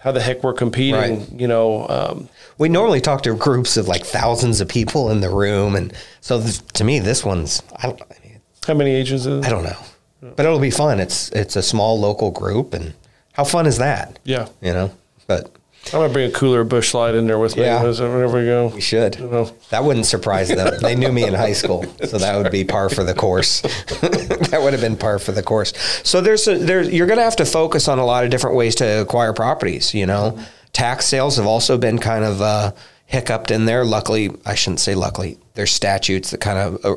how 0.00 0.12
the 0.12 0.20
heck 0.20 0.42
we're 0.42 0.54
competing. 0.54 1.18
Right. 1.20 1.32
You 1.32 1.48
know, 1.48 1.86
um, 1.88 2.28
we 2.60 2.68
normally 2.68 3.00
talk 3.00 3.22
to 3.22 3.34
groups 3.34 3.78
of 3.78 3.88
like 3.88 4.04
thousands 4.04 4.60
of 4.60 4.68
people 4.68 5.10
in 5.10 5.20
the 5.22 5.30
room. 5.30 5.74
And 5.74 5.92
so 6.20 6.40
th- 6.40 6.60
to 6.74 6.84
me, 6.84 6.98
this 7.00 7.24
one's, 7.24 7.62
I 7.76 7.86
don't, 7.86 8.00
I, 8.02 8.28
mean, 8.28 8.40
how 8.66 8.74
many 8.74 8.90
agents? 8.90 9.24
Is 9.24 9.38
it? 9.38 9.46
I 9.46 9.48
don't 9.48 9.64
know, 9.64 9.78
but 10.20 10.44
it'll 10.44 10.60
be 10.60 10.70
fun. 10.70 11.00
It's, 11.00 11.30
it's 11.30 11.56
a 11.56 11.62
small 11.62 11.98
local 11.98 12.30
group. 12.30 12.74
And 12.74 12.92
how 13.32 13.44
fun 13.44 13.66
is 13.66 13.78
that? 13.78 14.18
Yeah, 14.24 14.48
You 14.60 14.74
know, 14.74 14.92
but 15.26 15.50
I'm 15.86 16.00
gonna 16.00 16.12
bring 16.12 16.28
a 16.28 16.32
cooler 16.32 16.62
Busch 16.62 16.92
Light 16.92 17.14
in 17.14 17.26
there 17.26 17.38
with 17.38 17.56
me 17.56 17.62
Yeah. 17.62 17.82
whenever 17.82 18.38
we 18.38 18.44
go. 18.44 18.66
we 18.66 18.82
should. 18.82 19.18
You 19.18 19.28
know. 19.28 19.44
That 19.70 19.82
wouldn't 19.82 20.04
surprise 20.04 20.48
them. 20.48 20.78
They 20.82 20.94
knew 20.94 21.10
me 21.10 21.24
in 21.24 21.32
high 21.32 21.54
school, 21.54 21.86
so 22.04 22.18
that 22.18 22.36
would 22.36 22.52
be 22.52 22.64
par 22.64 22.90
for 22.90 23.02
the 23.02 23.14
course. 23.14 23.62
that 24.02 24.60
would 24.62 24.74
have 24.74 24.82
been 24.82 24.98
par 24.98 25.18
for 25.18 25.32
the 25.32 25.42
course. 25.42 25.72
So 26.04 26.20
there's 26.20 26.46
a, 26.46 26.58
there's 26.58 26.90
you're 26.92 27.06
going 27.06 27.18
to 27.18 27.24
have 27.24 27.36
to 27.36 27.46
focus 27.46 27.88
on 27.88 27.98
a 27.98 28.04
lot 28.04 28.24
of 28.24 28.30
different 28.30 28.56
ways 28.56 28.74
to 28.76 29.00
acquire 29.00 29.32
properties. 29.32 29.94
You 29.94 30.04
know, 30.04 30.38
tax 30.72 31.06
sales 31.06 31.36
have 31.36 31.46
also 31.46 31.78
been 31.78 31.98
kind 31.98 32.24
of 32.24 32.40
uh, 32.40 32.72
hiccuped 33.06 33.50
in 33.50 33.64
there. 33.64 33.84
Luckily, 33.84 34.30
I 34.46 34.54
shouldn't 34.54 34.80
say 34.80 34.94
luckily. 34.94 35.38
There's 35.54 35.72
statutes 35.72 36.30
that 36.30 36.40
kind 36.40 36.58
of 36.58 36.84
uh, 36.84 36.96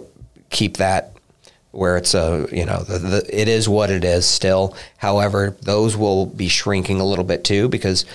keep 0.50 0.78
that 0.78 1.14
where 1.72 1.98
it's 1.98 2.14
a 2.14 2.48
you 2.52 2.66
know 2.66 2.84
the, 2.84 3.00
the, 3.00 3.42
it 3.42 3.48
is 3.48 3.68
what 3.68 3.90
it 3.90 4.04
is 4.04 4.26
still. 4.26 4.76
However, 4.98 5.58
those 5.62 5.98
will 5.98 6.28
be 6.28 6.48
shrinking 6.48 7.00
a 7.00 7.06
little 7.06 7.26
bit 7.26 7.44
too 7.44 7.68
because 7.68 8.06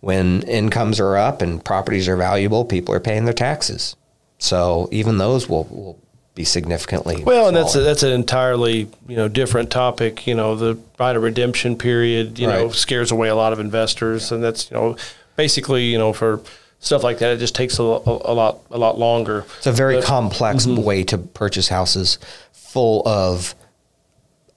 when 0.00 0.42
incomes 0.42 1.00
are 1.00 1.16
up 1.16 1.42
and 1.42 1.64
properties 1.64 2.08
are 2.08 2.16
valuable, 2.16 2.64
people 2.64 2.94
are 2.94 3.00
paying 3.00 3.24
their 3.24 3.34
taxes. 3.34 3.96
So 4.38 4.88
even 4.92 5.18
those 5.18 5.48
will, 5.48 5.64
will 5.64 5.98
be 6.36 6.44
significantly 6.44 7.24
Well, 7.24 7.48
and 7.48 7.56
that's 7.56 7.74
a, 7.74 7.80
that's 7.80 8.04
an 8.04 8.12
entirely 8.12 8.88
you 9.08 9.16
know 9.16 9.26
different 9.26 9.70
topic. 9.70 10.26
You 10.28 10.34
know, 10.36 10.54
the 10.54 10.78
right 11.00 11.16
of 11.16 11.22
redemption 11.24 11.76
period 11.76 12.38
you 12.38 12.46
know 12.46 12.68
scares 12.70 13.10
away 13.10 13.28
a 13.28 13.34
lot 13.34 13.52
of 13.52 13.58
investors, 13.58 14.30
and 14.30 14.44
that's 14.44 14.70
you 14.70 14.76
know 14.76 14.96
basically 15.34 15.86
you 15.86 15.98
know 15.98 16.12
for 16.12 16.40
stuff 16.78 17.02
like 17.02 17.18
that, 17.18 17.32
it 17.32 17.38
just 17.38 17.54
takes 17.56 17.78
a, 17.80 17.82
a, 17.82 18.32
a 18.32 18.34
lot 18.34 18.58
a 18.70 18.78
lot 18.78 18.98
longer. 18.98 19.44
It's 19.58 19.66
a 19.66 19.72
very 19.72 19.96
But- 19.96 20.04
complex 20.04 20.66
Mm-hmm. 20.66 20.84
way 20.84 21.02
to 21.04 21.18
purchase 21.18 21.68
houses 21.68 22.18
full 22.52 23.02
of 23.08 23.54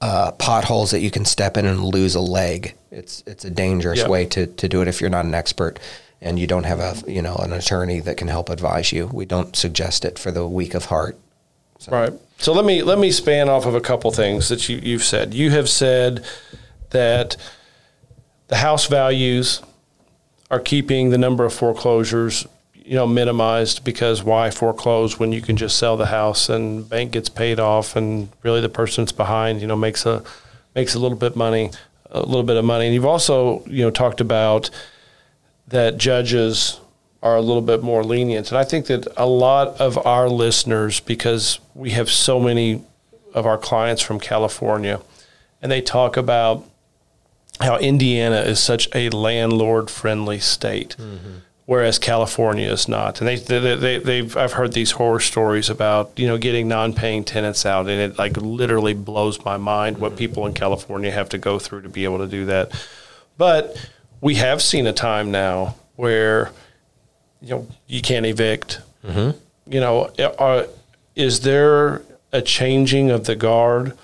uh, 0.02 0.32
potholes 0.34 0.92
that 0.92 1.00
you 1.00 1.12
can 1.12 1.26
step 1.26 1.58
in 1.58 1.66
and 1.66 1.84
lose 1.84 2.14
a 2.16 2.20
leg. 2.22 2.76
It's 2.92 3.24
it's 3.26 3.46
a 3.46 3.50
dangerous 3.50 4.00
Yeah. 4.00 4.10
way 4.10 4.26
to, 4.28 4.48
to 4.48 4.68
do 4.68 4.82
it 4.82 4.88
if 4.90 5.00
you're 5.02 5.10
not 5.10 5.26
an 5.26 5.34
expert 5.34 5.80
and 6.22 6.38
you 6.38 6.46
don't 6.48 6.66
have 6.66 6.80
a 6.82 7.10
you 7.10 7.22
know 7.22 7.36
an 7.36 7.54
attorney 7.54 8.02
that 8.02 8.18
can 8.18 8.28
help 8.28 8.50
advise 8.50 8.92
you. 8.92 9.08
We 9.14 9.26
don't 9.26 9.56
suggest 9.56 10.04
it 10.04 10.20
for 10.20 10.30
the 10.32 10.46
weak 10.46 10.74
of 10.74 10.86
heart. 10.86 11.18
Right. 11.88 12.14
So 12.38 12.54
let 12.54 12.66
me 12.66 12.84
let 12.84 13.00
me 13.00 13.12
span 13.12 13.50
off 13.50 13.66
of 13.66 13.76
a 13.76 13.82
couple 13.82 14.12
things 14.12 14.50
that 14.50 14.68
you, 14.70 14.80
you've 14.82 15.04
said. 15.04 15.34
You 15.34 15.52
have 15.52 15.70
said 15.70 16.26
that 16.90 17.38
the 18.48 18.58
house 18.58 18.88
values 18.88 19.62
are 20.52 20.60
keeping 20.60 21.10
the 21.10 21.18
number 21.18 21.46
of 21.46 21.54
foreclosures, 21.54 22.48
you 22.74 22.96
know, 22.96 23.06
minimized 23.06 23.84
because 23.84 24.24
why 24.24 24.50
foreclose 24.50 25.20
when 25.20 25.32
you 25.32 25.42
can 25.42 25.56
just 25.58 25.78
sell 25.78 25.96
the 25.96 26.08
house 26.08 26.50
and 26.50 26.90
bank 26.90 27.12
gets 27.12 27.30
paid 27.30 27.60
off 27.60 27.96
and 27.96 28.30
really 28.42 28.62
the 28.62 28.70
person 28.70 29.04
that's 29.04 29.12
behind, 29.12 29.62
you 29.62 29.68
know, 29.68 29.76
makes 29.76 30.06
a 30.06 30.24
makes 30.76 30.96
a 30.96 31.00
little 31.00 31.18
bit 31.18 31.36
money, 31.36 31.72
a 32.10 32.22
little 32.22 32.44
bit 32.44 32.58
of 32.58 32.66
money. 32.66 32.86
And 32.86 32.96
you've 32.96 33.06
also, 33.06 33.64
you 33.66 33.84
know, 33.84 33.92
talked 33.92 34.22
about 34.22 34.70
that 35.68 35.98
judges 35.98 36.80
are 37.22 37.36
a 37.36 37.42
little 37.42 37.62
bit 37.62 37.84
more 37.84 38.04
lenient. 38.04 38.50
And 38.50 38.58
I 38.58 38.64
think 38.64 38.86
that 38.88 39.08
a 39.18 39.26
lot 39.26 39.80
of 39.80 39.98
our 40.06 40.30
listeners, 40.30 41.00
because 41.00 41.60
we 41.76 41.92
have 41.92 42.10
so 42.10 42.40
many 42.40 42.84
of 43.34 43.46
our 43.46 43.58
clients 43.58 44.02
from 44.02 44.20
California, 44.20 45.02
and 45.62 45.72
they 45.72 45.82
talk 45.82 46.15
about 46.15 46.65
how 47.60 47.78
Indiana 47.78 48.38
is 48.38 48.60
such 48.60 48.88
a 48.96 49.10
landlord 49.10 49.89
friendly 49.89 50.39
state. 50.39 50.96
Whereas 51.65 52.00
California 52.00 52.67
is 52.67 52.88
not, 52.88 53.22
and 53.22 53.28
they, 53.28 53.36
they, 53.36 53.76
they 53.76 53.98
they've 54.00 54.36
I've 54.36 54.54
heard 54.54 54.74
these 54.74 54.89
horror 54.89 55.20
stories 55.20 55.70
about 55.70 56.17
you 56.17 56.26
know 56.26 56.39
getting 56.39 56.67
non-paying 56.67 57.26
tenants 57.26 57.63
out, 57.63 57.88
and 57.88 58.02
it 58.02 58.17
like 58.17 58.38
literally 58.38 58.96
blows 58.96 59.46
my 59.46 59.58
mind 59.58 60.00
what 60.00 60.17
people 60.17 60.48
in 60.48 60.56
California 60.56 61.12
have 61.12 61.30
to 61.30 61.38
go 61.38 61.60
through 61.60 61.84
to 61.84 61.89
be 61.89 62.06
able 62.06 62.17
to 62.17 62.28
do 62.28 62.46
that. 62.46 62.72
But 63.38 63.88
we 64.20 64.34
have 64.36 64.63
seen 64.63 64.88
a 64.88 64.93
time 64.93 65.30
now 65.30 65.76
where 65.96 66.50
you 67.41 67.49
know 67.49 67.67
you 67.88 68.02
can't 68.02 68.25
evict. 68.25 68.82
You 69.67 69.80
know, 69.80 70.10
are, 70.39 70.65
is 71.15 71.41
there 71.41 72.02
a 72.32 72.41
changing 72.41 73.12
of 73.12 73.25
the 73.25 73.36
guard? 73.36 73.97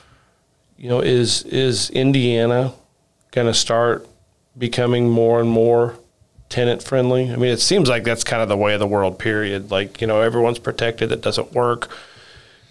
You 0.77 0.89
know, 0.89 0.99
is 0.99 1.43
is 1.43 1.89
Indiana 1.89 2.73
going 3.31 3.47
to 3.47 3.53
start 3.53 4.07
becoming 4.57 5.09
more 5.09 5.39
and 5.39 5.49
more 5.49 5.97
tenant 6.49 6.83
friendly? 6.83 7.31
I 7.31 7.35
mean, 7.35 7.51
it 7.51 7.59
seems 7.59 7.89
like 7.89 8.03
that's 8.03 8.23
kind 8.23 8.41
of 8.41 8.49
the 8.49 8.57
way 8.57 8.73
of 8.73 8.79
the 8.79 8.87
world. 8.87 9.19
Period. 9.19 9.71
Like 9.71 10.01
you 10.01 10.07
know, 10.07 10.21
everyone's 10.21 10.59
protected. 10.59 11.09
That 11.09 11.21
doesn't 11.21 11.53
work. 11.53 11.89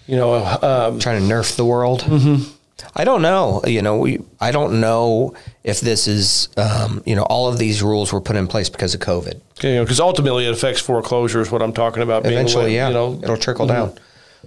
You 0.06 0.16
know, 0.16 0.34
um, 0.34 0.98
trying 0.98 1.26
to 1.26 1.34
nerf 1.34 1.56
the 1.56 1.64
world. 1.64 2.02
Mm-hmm. 2.02 2.50
I 2.96 3.04
don't 3.04 3.22
know. 3.22 3.62
You 3.66 3.82
know, 3.82 3.98
we. 3.98 4.20
I 4.40 4.50
don't 4.50 4.80
know 4.80 5.34
if 5.62 5.80
this 5.80 6.06
is. 6.06 6.48
Um, 6.56 7.02
you 7.06 7.14
know, 7.14 7.22
all 7.22 7.48
of 7.48 7.58
these 7.58 7.82
rules 7.82 8.12
were 8.12 8.20
put 8.20 8.36
in 8.36 8.46
place 8.48 8.68
because 8.68 8.94
of 8.94 9.00
COVID. 9.00 9.40
you 9.62 9.74
know, 9.76 9.84
because 9.84 10.00
ultimately 10.00 10.46
it 10.46 10.52
affects 10.52 10.80
foreclosures. 10.80 11.50
What 11.50 11.62
I'm 11.62 11.72
talking 11.72 12.02
about. 12.02 12.22
being 12.22 12.34
Eventually, 12.34 12.64
with, 12.64 12.72
yeah, 12.74 12.88
You 12.88 12.94
know, 12.94 13.20
it'll 13.22 13.36
trickle 13.36 13.66
down. 13.66 13.94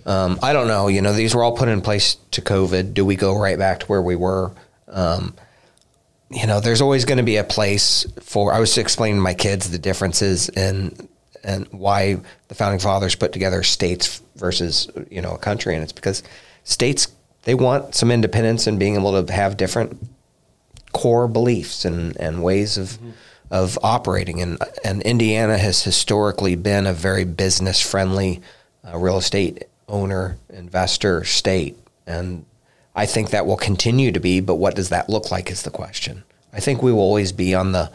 Um, 0.06 0.40
I 0.44 0.54
don't 0.54 0.68
know. 0.68 0.88
You 0.88 1.02
know, 1.02 1.13
these 1.13 1.34
were 1.34 1.44
all 1.44 1.56
put 1.56 1.70
in 1.70 1.82
place 1.82 2.18
to 2.32 2.42
COVID. 2.42 2.94
Do 2.94 3.04
we 3.06 3.16
go 3.16 3.38
right 3.38 3.58
back 3.58 3.82
to 3.82 3.86
where 3.88 4.02
we 4.02 4.16
were? 4.16 4.52
Um, 4.88 5.34
you 6.30 6.46
know, 6.46 6.60
there's 6.60 6.82
always 6.82 7.06
going 7.06 7.18
to 7.18 7.24
be 7.24 7.38
a 7.38 7.44
place 7.44 8.06
for. 8.22 8.54
I 8.54 8.60
was 8.60 8.78
explaining 8.78 9.18
to 9.18 9.22
my 9.22 9.34
kids 9.34 9.70
the 9.70 9.80
differences 9.80 10.50
in 10.50 11.08
and 11.44 11.68
why 11.72 12.18
the 12.50 12.56
founding 12.56 12.80
fathers 12.80 13.16
put 13.16 13.32
together 13.32 13.63
states 13.63 14.22
versus 14.36 14.90
you 15.10 15.22
know 15.22 15.32
a 15.32 15.38
country, 15.38 15.74
and 15.74 15.84
it's 15.84 15.94
because 15.94 16.24
states 16.63 17.08
they 17.47 17.55
want 17.55 17.95
some 17.95 18.12
independence 18.12 18.67
and 18.67 18.77
being 18.77 18.95
able 18.95 19.23
to 19.23 19.31
have 19.31 19.55
different 19.55 19.97
core 20.91 21.29
beliefs 21.29 21.86
and, 21.86 22.15
and 22.17 22.43
ways 22.43 22.77
of 22.77 22.99
of 23.49 23.79
operating. 23.81 24.41
And 24.41 24.57
and 24.83 25.01
Indiana 25.03 25.57
has 25.57 25.81
historically 25.81 26.55
been 26.55 26.86
a 26.86 26.91
very 26.91 27.23
business 27.23 27.79
friendly 27.79 28.41
uh, 28.86 28.97
real 28.97 29.17
estate 29.17 29.63
owner 29.88 30.38
investor 30.49 31.23
state, 31.23 31.77
and 32.05 32.45
I 32.93 33.05
think 33.05 33.29
that 33.29 33.45
will 33.45 33.55
continue 33.55 34.12
to 34.12 34.19
be. 34.19 34.41
But 34.41 34.55
what 34.55 34.75
does 34.75 34.89
that 34.89 35.10
look 35.10 35.31
like 35.31 35.49
is 35.49 35.62
the 35.62 35.71
question. 35.71 36.23
I 36.51 36.60
think 36.60 36.83
we 36.83 36.91
will 36.91 36.99
always 36.99 37.31
be 37.31 37.55
on 37.55 37.71
the 37.71 37.89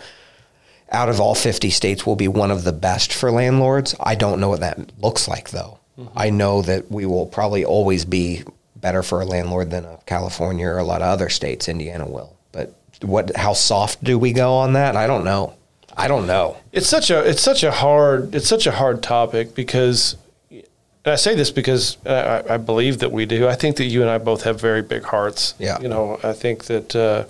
out 0.90 1.10
of 1.10 1.20
all 1.20 1.34
50 1.34 1.68
states 1.68 2.06
will 2.06 2.16
be 2.16 2.28
one 2.28 2.50
of 2.50 2.64
the 2.64 2.72
best 2.72 3.12
for 3.12 3.30
landlords. 3.30 3.94
I 4.00 4.14
don't 4.14 4.40
know 4.40 4.48
what 4.48 4.60
that 4.60 4.98
looks 4.98 5.28
like 5.28 5.50
though. 5.50 5.78
I 6.16 6.30
know 6.30 6.62
that 6.62 6.90
we 6.90 7.04
will 7.04 7.26
probably 7.26 7.66
always 7.66 8.06
be 8.06 8.44
better 8.82 9.02
for 9.02 9.22
a 9.22 9.24
landlord 9.24 9.70
than 9.70 9.86
a 9.86 9.98
California 10.04 10.66
or 10.66 10.76
a 10.76 10.84
lot 10.84 11.00
of 11.00 11.08
other 11.08 11.30
states. 11.30 11.68
Indiana 11.68 12.06
will. 12.06 12.36
But 12.52 12.74
what 13.00 13.34
how 13.36 13.54
soft 13.54 14.04
do 14.04 14.18
we 14.18 14.34
go 14.34 14.52
on 14.52 14.74
that? 14.74 14.96
I 14.96 15.06
don't 15.06 15.24
know. 15.24 15.54
I 15.96 16.08
don't 16.08 16.26
know. 16.26 16.56
it's 16.72 16.88
such 16.88 17.10
a 17.10 17.18
it's 17.26 17.42
such 17.42 17.62
a 17.62 17.70
hard 17.70 18.34
it's 18.34 18.48
such 18.48 18.66
a 18.66 18.72
hard 18.72 19.02
topic 19.02 19.54
because 19.54 20.16
and 20.50 21.12
I 21.12 21.16
say 21.16 21.34
this 21.34 21.50
because 21.50 21.96
I, 22.06 22.44
I 22.50 22.56
believe 22.58 22.98
that 23.00 23.10
we 23.10 23.26
do. 23.26 23.48
I 23.48 23.54
think 23.56 23.76
that 23.76 23.86
you 23.86 24.02
and 24.02 24.10
I 24.10 24.18
both 24.18 24.44
have 24.44 24.60
very 24.60 24.82
big 24.82 25.02
hearts. 25.02 25.54
Yeah. 25.58 25.80
You 25.80 25.88
know, 25.88 26.20
I 26.22 26.32
think 26.32 26.64
that 26.66 26.94
uh, 26.94 27.24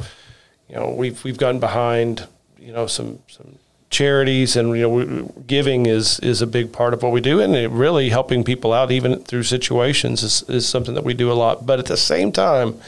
you 0.68 0.76
know 0.76 0.90
we've 0.90 1.22
we've 1.24 1.38
gotten 1.38 1.60
behind 1.60 2.26
you 2.58 2.72
know 2.72 2.86
some 2.86 3.20
some 3.28 3.58
charities 3.92 4.56
and 4.56 4.76
you 4.76 4.88
know 4.88 5.32
giving 5.46 5.86
is 5.86 6.18
is 6.20 6.42
a 6.42 6.46
big 6.46 6.72
part 6.72 6.94
of 6.94 7.02
what 7.02 7.12
we 7.12 7.20
do 7.20 7.40
and 7.40 7.54
really 7.78 8.08
helping 8.08 8.42
people 8.42 8.72
out 8.72 8.90
even 8.90 9.22
through 9.22 9.42
situations 9.42 10.22
is, 10.22 10.42
is 10.48 10.66
something 10.66 10.94
that 10.94 11.04
we 11.04 11.14
do 11.14 11.30
a 11.30 11.34
lot. 11.34 11.64
But 11.66 11.78
at 11.78 11.86
the 11.86 11.96
same 11.96 12.32
time, 12.32 12.80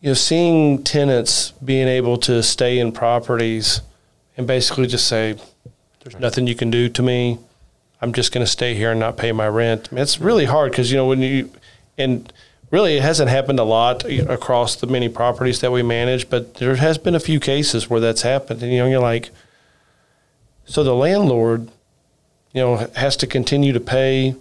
you 0.00 0.10
know, 0.10 0.14
seeing 0.14 0.82
tenants 0.82 1.52
being 1.64 1.88
able 1.88 2.18
to 2.18 2.42
stay 2.42 2.78
in 2.78 2.92
properties 2.92 3.80
and 4.36 4.46
basically 4.46 4.86
just 4.86 5.06
say, 5.06 5.36
"There's 6.02 6.18
nothing 6.18 6.46
you 6.46 6.54
can 6.54 6.70
do 6.70 6.88
to 6.88 7.02
me. 7.02 7.38
I'm 8.02 8.12
just 8.12 8.32
going 8.32 8.44
to 8.44 8.50
stay 8.50 8.74
here 8.74 8.90
and 8.90 9.00
not 9.00 9.16
pay 9.16 9.32
my 9.32 9.48
rent." 9.48 9.88
I 9.90 9.94
mean, 9.94 10.02
it's 10.02 10.20
really 10.20 10.46
hard 10.46 10.72
because 10.72 10.90
you 10.90 10.96
know 10.96 11.06
when 11.06 11.22
you 11.22 11.50
and 11.96 12.32
really 12.70 12.96
it 12.96 13.02
hasn't 13.02 13.30
happened 13.30 13.60
a 13.60 13.64
lot 13.64 14.04
across 14.04 14.76
the 14.76 14.86
many 14.86 15.08
properties 15.08 15.60
that 15.60 15.70
we 15.70 15.82
manage, 15.82 16.28
but 16.28 16.54
there 16.54 16.76
has 16.76 16.98
been 16.98 17.14
a 17.14 17.20
few 17.20 17.38
cases 17.38 17.88
where 17.88 18.00
that's 18.00 18.22
happened, 18.22 18.62
and 18.62 18.72
you 18.72 18.78
know 18.78 18.86
you're 18.86 19.00
like, 19.00 19.30
so 20.70 20.82
the 20.84 20.94
landlord 20.94 21.68
you 22.52 22.60
know, 22.60 22.88
has 22.96 23.16
to 23.18 23.26
continue 23.28 23.72
to 23.72 23.78
pay 23.80 24.34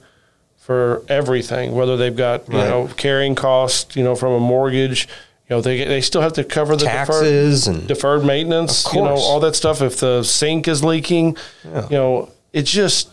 for 0.58 1.04
everything, 1.08 1.74
whether 1.76 1.96
they've 1.96 2.16
got 2.16 2.48
you 2.50 2.58
Right. 2.58 2.68
know 2.70 2.90
carrying 2.98 3.36
costs, 3.36 3.96
you 3.96 4.04
know, 4.04 4.16
from 4.16 4.32
a 4.34 4.40
mortgage. 4.40 5.08
You 5.50 5.56
know, 5.56 5.62
they 5.62 5.84
they 5.84 6.02
still 6.02 6.22
have 6.22 6.34
to 6.34 6.44
cover 6.44 6.76
the 6.76 6.86
Taxes 6.86 7.66
deferred, 7.66 7.76
and- 7.80 7.88
deferred 7.88 8.26
maintenance. 8.26 8.88
You 8.94 9.02
know, 9.02 9.16
all 9.16 9.40
that 9.42 9.56
stuff. 9.56 9.82
If 9.82 9.98
the 10.00 10.24
sink 10.24 10.68
is 10.68 10.84
leaking, 10.84 11.38
Yeah. 11.66 11.84
you 11.90 11.98
know, 11.98 12.30
it's 12.54 12.72
just 12.72 13.10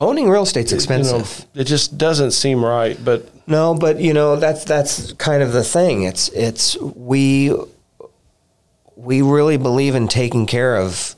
Owning 0.00 0.28
real 0.28 0.42
estate's 0.42 0.72
you 0.72 0.76
expensive. 0.76 1.46
know, 1.54 1.60
it 1.60 1.64
just 1.64 1.96
doesn't 1.96 2.32
seem 2.32 2.64
right. 2.64 2.98
But 3.04 3.28
No, 3.46 3.72
but 3.74 4.00
you 4.00 4.12
know 4.12 4.36
that's 4.36 4.64
that's 4.64 5.12
kind 5.14 5.42
of 5.42 5.52
the 5.52 5.62
thing. 5.64 6.02
It's 6.04 6.28
it's 6.30 6.76
we 6.80 7.52
we 8.96 9.22
really 9.22 9.56
believe 9.56 9.94
in 9.94 10.08
taking 10.08 10.46
care 10.46 10.76
of 10.76 11.14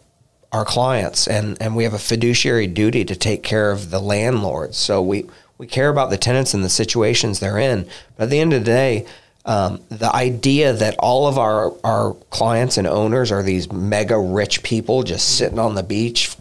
our 0.54 0.64
clients, 0.64 1.26
and 1.26 1.60
and 1.60 1.74
we 1.76 1.84
have 1.84 1.94
a 1.94 1.98
fiduciary 1.98 2.68
duty 2.68 3.04
to 3.04 3.16
take 3.16 3.42
care 3.42 3.72
of 3.72 3.90
the 3.90 3.98
landlords. 3.98 4.76
So 4.76 5.02
we 5.02 5.26
we 5.58 5.66
care 5.66 5.88
about 5.88 6.10
the 6.10 6.16
tenants 6.16 6.54
and 6.54 6.64
the 6.64 6.70
situations 6.70 7.40
they're 7.40 7.58
in. 7.58 7.86
But 8.16 8.24
at 8.24 8.30
the 8.30 8.40
end 8.40 8.52
of 8.54 8.60
the 8.60 8.66
day. 8.66 9.06
Um, 9.46 9.82
the 9.90 10.10
idea 10.10 10.72
that 10.72 10.96
all 10.98 11.28
of 11.28 11.36
our, 11.36 11.74
our 11.84 12.14
clients 12.30 12.78
and 12.78 12.86
owners 12.86 13.30
are 13.30 13.42
these 13.42 13.70
mega 13.70 14.18
rich 14.18 14.62
people 14.62 15.02
just 15.02 15.36
sitting 15.36 15.58
on 15.58 15.74
the 15.74 15.82
beach 15.82 16.34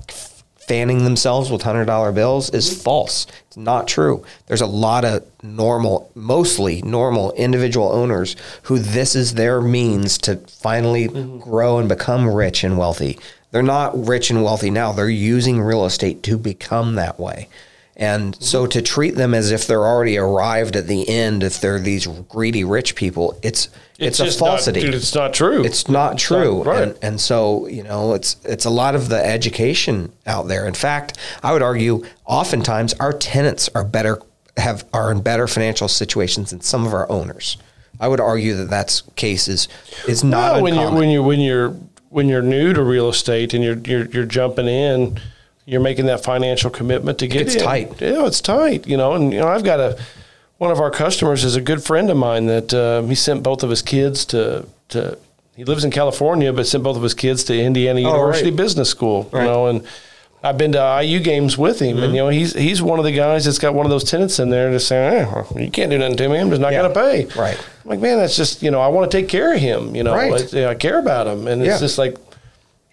fanning 0.67 1.03
themselves 1.03 1.51
with 1.51 1.61
hundred 1.61 1.85
dollar 1.85 2.11
bills 2.11 2.49
is 2.51 2.81
false. 2.81 3.27
It's 3.47 3.57
not 3.57 3.87
true. 3.87 4.23
There's 4.47 4.61
a 4.61 4.65
lot 4.65 5.03
of 5.03 5.25
normal, 5.43 6.09
mostly 6.15 6.81
normal 6.81 7.33
individual 7.33 7.91
owners 7.91 8.35
who 8.63 8.79
this 8.79 9.15
is 9.15 9.33
their 9.33 9.61
means 9.61 10.17
to 10.19 10.37
finally 10.37 11.07
grow 11.39 11.79
and 11.79 11.89
become 11.89 12.33
rich 12.33 12.63
and 12.63 12.77
wealthy. 12.77 13.19
They're 13.53 13.61
not 13.61 14.07
rich 14.07 14.31
and 14.31 14.43
wealthy 14.43 14.71
now. 14.71 14.93
They're 14.93 15.07
using 15.07 15.61
real 15.61 15.85
estate 15.85 16.23
to 16.23 16.39
become 16.39 16.95
that 16.95 17.19
way. 17.19 17.49
And 17.95 18.35
so 18.41 18.65
to 18.65 18.81
treat 18.81 19.11
them 19.13 19.35
as 19.35 19.51
if 19.51 19.67
they're 19.67 19.85
already 19.85 20.17
arrived 20.17 20.75
at 20.75 20.87
the 20.87 21.07
end, 21.07 21.43
if 21.43 21.61
they're 21.61 21.77
these 21.77 22.07
greedy 22.07 22.63
rich 22.63 22.95
people, 22.95 23.37
it's 23.43 23.69
it's, 23.99 24.19
a 24.19 24.25
just 24.25 24.39
not- 24.41 24.47
falsity. 24.47 24.81
dude, 24.81 24.95
it's 24.95 25.13
not 25.13 25.35
true. 25.35 25.63
It's 25.63 25.87
not 25.87 26.17
true. 26.17 26.63
right. 26.63 26.81
And, 26.81 26.97
and 27.03 27.21
so, 27.21 27.67
you 27.67 27.83
know, 27.83 28.15
it's 28.15 28.37
it's 28.43 28.65
a 28.65 28.71
lot 28.71 28.95
of 28.95 29.09
the 29.09 29.23
education 29.23 30.11
out 30.25 30.47
there. 30.47 30.65
In 30.65 30.73
fact, 30.73 31.19
I 31.43 31.53
would 31.53 31.61
argue 31.61 32.03
oftentimes 32.25 32.95
our 32.95 33.13
tenants 33.13 33.69
are 33.75 33.83
better 33.83 34.19
have 34.57 34.83
are 34.91 35.11
in 35.11 35.21
better 35.21 35.45
financial 35.47 35.87
situations 35.87 36.49
than 36.49 36.61
some 36.61 36.87
of 36.87 36.93
our 36.95 37.07
owners. 37.11 37.57
I 37.99 38.07
would 38.07 38.19
argue 38.19 38.55
that 38.55 38.71
that's 38.71 39.01
case 39.15 39.47
is 39.47 39.67
is 40.07 40.23
not 40.23 40.53
Well, 40.53 40.63
when 40.63 40.73
you're 40.73 40.91
when 40.91 41.09
you're 41.11 41.23
when 41.23 41.39
you're 41.39 41.75
when 42.13 42.29
you're 42.29 42.43
new 42.43 42.73
to 42.73 42.83
real 42.83 43.09
estate 43.09 43.53
and 43.53 43.63
you're 43.63 43.77
you're 43.77 44.05
you're 44.05 44.25
jumping 44.25 44.67
in, 44.67 45.19
you're 45.65 45.81
making 45.81 46.05
that 46.05 46.23
financial 46.23 46.69
commitment 46.69 47.17
to 47.19 47.27
get 47.27 47.39
gets 47.39 47.55
in. 47.55 47.61
tight. 47.61 48.01
Yeah, 48.01 48.25
it's 48.27 48.39
tight. 48.39 48.85
You 48.87 48.97
know, 48.97 49.13
and 49.13 49.33
you 49.33 49.39
know, 49.39 49.47
I've 49.47 49.63
got 49.63 49.79
a 49.79 49.99
one 50.59 50.71
of 50.71 50.79
our 50.79 50.91
customers 50.91 51.43
is 51.43 51.55
a 51.55 51.61
good 51.61 51.83
friend 51.83 52.09
of 52.09 52.17
mine 52.17 52.45
that 52.45 52.73
um, 52.73 53.09
he 53.09 53.15
sent 53.15 53.41
both 53.43 53.63
of 53.63 53.69
his 53.69 53.81
kids 53.81 54.25
to 54.27 54.67
to. 54.89 55.17
He 55.55 55.63
lives 55.65 55.83
in 55.83 55.91
California, 55.91 56.51
but 56.51 56.65
sent 56.65 56.83
both 56.83 56.97
of 56.97 57.03
his 57.03 57.13
kids 57.13 57.43
to 57.43 57.53
Indiana 57.59 57.99
Oh, 57.99 58.11
University 58.13 58.49
right. 58.49 58.57
Business 58.57 58.89
School. 58.89 59.29
Right. 59.31 59.41
You 59.43 59.47
know, 59.51 59.67
and 59.67 59.87
I've 60.43 60.57
been 60.57 60.73
to 60.73 60.99
IU 61.03 61.19
games 61.21 61.57
with 61.57 61.79
him, 61.79 61.95
Mm-hmm. 61.95 62.03
and 62.03 62.13
you 62.13 62.19
know, 62.19 62.29
he's 62.29 62.53
he's 62.53 62.81
one 62.81 62.99
of 62.99 63.05
the 63.05 63.11
guys 63.13 63.45
that's 63.45 63.59
got 63.59 63.73
one 63.73 63.85
of 63.85 63.89
those 63.89 64.03
tenants 64.03 64.39
in 64.39 64.49
there 64.49 64.69
just 64.71 64.87
saying, 64.87 65.13
eh, 65.25 65.43
"You 65.57 65.71
can't 65.71 65.89
do 65.89 65.97
nothing 65.97 66.17
to 66.17 66.27
me. 66.29 66.37
I'm 66.37 66.49
just 66.49 66.61
not 66.61 66.73
Yeah. 66.73 66.81
going 66.81 66.93
to 66.93 66.99
pay." 67.33 67.39
Right. 67.39 67.57
I'm 67.83 67.89
like, 67.89 67.99
man, 68.01 68.17
that's 68.17 68.35
just 68.35 68.61
you 68.61 68.69
know, 68.69 68.81
I 68.81 68.87
want 68.89 69.09
to 69.09 69.17
take 69.17 69.29
care 69.29 69.53
of 69.53 69.59
him. 69.59 69.95
You 69.95 70.03
know, 70.03 70.13
Right. 70.13 70.51
Yeah, 70.53 70.69
I 70.69 70.75
care 70.75 70.99
about 70.99 71.27
him, 71.27 71.47
and 71.47 71.61
it's 71.63 71.79
just 71.79 71.97
like 71.97 72.17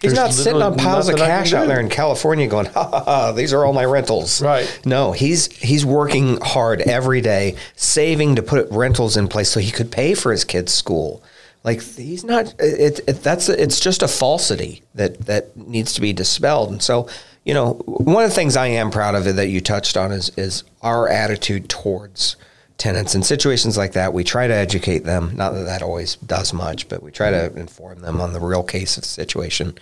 He's 0.01 0.15
there's 0.15 0.25
not 0.29 0.33
sitting 0.33 0.63
on 0.63 0.77
piles 0.79 1.11
of 1.11 1.17
I 1.17 1.27
cash 1.27 1.53
out 1.53 1.67
there 1.69 1.79
in 1.79 1.91
California 1.91 2.47
going, 2.47 2.65
ha 2.67 2.89
ha 2.89 3.05
ha, 3.05 3.33
these 3.33 3.53
are 3.53 3.67
all 3.67 3.75
my 3.75 3.85
rentals. 3.85 4.41
Right. 4.41 4.81
No, 4.87 5.13
he's 5.13 5.53
he's 5.57 5.85
working 5.85 6.39
hard 6.41 6.81
every 6.83 7.21
day, 7.21 7.57
saving 7.77 8.37
to 8.37 8.43
put 8.43 8.71
rentals 8.71 9.19
in 9.19 9.29
place 9.29 9.51
so 9.51 9.61
he 9.61 9.71
could 9.71 9.91
pay 9.91 10.15
for 10.15 10.33
his 10.33 10.43
kids' 10.45 10.73
school. 10.73 11.23
Like 11.65 11.83
he's 11.83 12.25
not 12.25 12.55
it, 12.59 13.01
it 13.07 13.23
that's 13.23 13.51
it's 13.51 13.79
just 13.79 14.03
a 14.03 14.09
falsity 14.09 14.83
that 14.95 15.19
that 15.27 15.55
needs 15.55 15.93
to 15.93 16.01
be 16.01 16.15
dispelled. 16.15 16.71
And 16.71 16.83
so, 16.83 17.07
you 17.45 17.55
know, 17.55 17.75
one 17.87 18.25
of 18.25 18.31
the 18.31 18.35
things 18.35 18.57
I 18.57 18.67
am 18.67 18.91
proud 18.91 19.15
of 19.15 19.25
that 19.37 19.49
you 19.49 19.61
touched 19.61 19.97
on 19.97 20.13
is 20.13 20.31
is 20.37 20.65
our 20.83 21.09
attitude 21.09 21.69
towards 21.69 22.37
tenants. 22.77 23.15
In 23.15 23.23
situations 23.23 23.77
like 23.77 23.93
that 23.93 24.13
we 24.13 24.25
try 24.25 24.47
to 24.47 24.55
educate 24.55 25.05
them. 25.05 25.37
Not 25.37 25.53
that 25.53 25.65
that 25.65 25.83
always 25.83 26.17
does 26.17 26.53
much 26.53 26.89
but 26.89 27.03
we 27.03 27.11
try 27.11 27.31
to 27.31 27.53
inform 27.57 28.01
them 28.01 28.21
on 28.21 28.33
the 28.33 28.41
real 28.41 28.63
case 28.63 28.97
of 28.97 29.03
the 29.03 29.09
situation. 29.09 29.75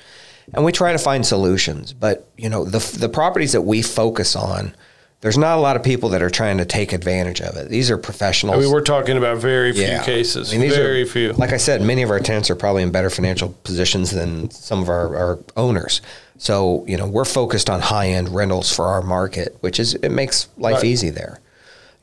And 0.55 0.64
we 0.64 0.73
try 0.73 0.92
to 0.92 0.99
find 0.99 1.27
solutions. 1.27 1.92
But 1.92 2.29
you 2.37 2.49
know 2.49 2.64
the 2.64 2.79
the 2.99 3.09
properties 3.09 3.53
that 3.53 3.62
we 3.62 3.83
focus 3.83 4.37
on 4.37 4.75
there's 5.20 5.37
not 5.38 5.59
a 5.59 5.61
lot 5.61 5.74
of 5.76 5.83
people 5.83 6.11
that 6.11 6.22
are 6.22 6.31
trying 6.31 6.59
to 6.59 6.64
take 6.64 6.92
advantage 6.92 7.40
of 7.40 7.57
it 7.57 7.68
these 7.68 7.90
are 7.90 7.98
professionals 7.98 8.57
I 8.57 8.61
mean, 8.61 8.70
we're 8.72 8.81
talking 8.83 9.16
about 9.16 9.38
very 9.38 9.72
few 9.72 9.83
Yeah. 9.83 10.02
cases. 10.04 10.50
I 10.50 10.52
mean, 10.52 10.61
these 10.62 10.76
are- 10.78 10.83
very 10.83 11.04
few. 11.04 11.33
Like 11.33 11.52
I 11.52 11.57
said, 11.57 11.83
many 11.83 12.02
of 12.02 12.11
our 12.11 12.20
tenants 12.20 12.50
are 12.50 12.54
probably 12.54 12.83
in 12.83 12.90
better 12.90 13.11
financial 13.11 13.48
positions 13.64 14.11
than 14.12 14.50
some 14.50 14.81
of 14.83 14.88
our, 14.88 15.16
our 15.16 15.38
owners. 15.57 16.00
So, 16.38 16.85
you 16.87 16.96
know, 16.96 17.07
we're 17.07 17.24
focused 17.24 17.68
on 17.68 17.81
high 17.81 18.09
end 18.11 18.28
rentals 18.28 18.72
for 18.74 18.87
our 18.87 19.02
market, 19.02 19.57
which 19.61 19.81
is 19.81 19.94
it 19.94 20.11
makes 20.11 20.46
life 20.57 20.76
Right. 20.76 20.85
easy 20.85 21.11
there. 21.11 21.40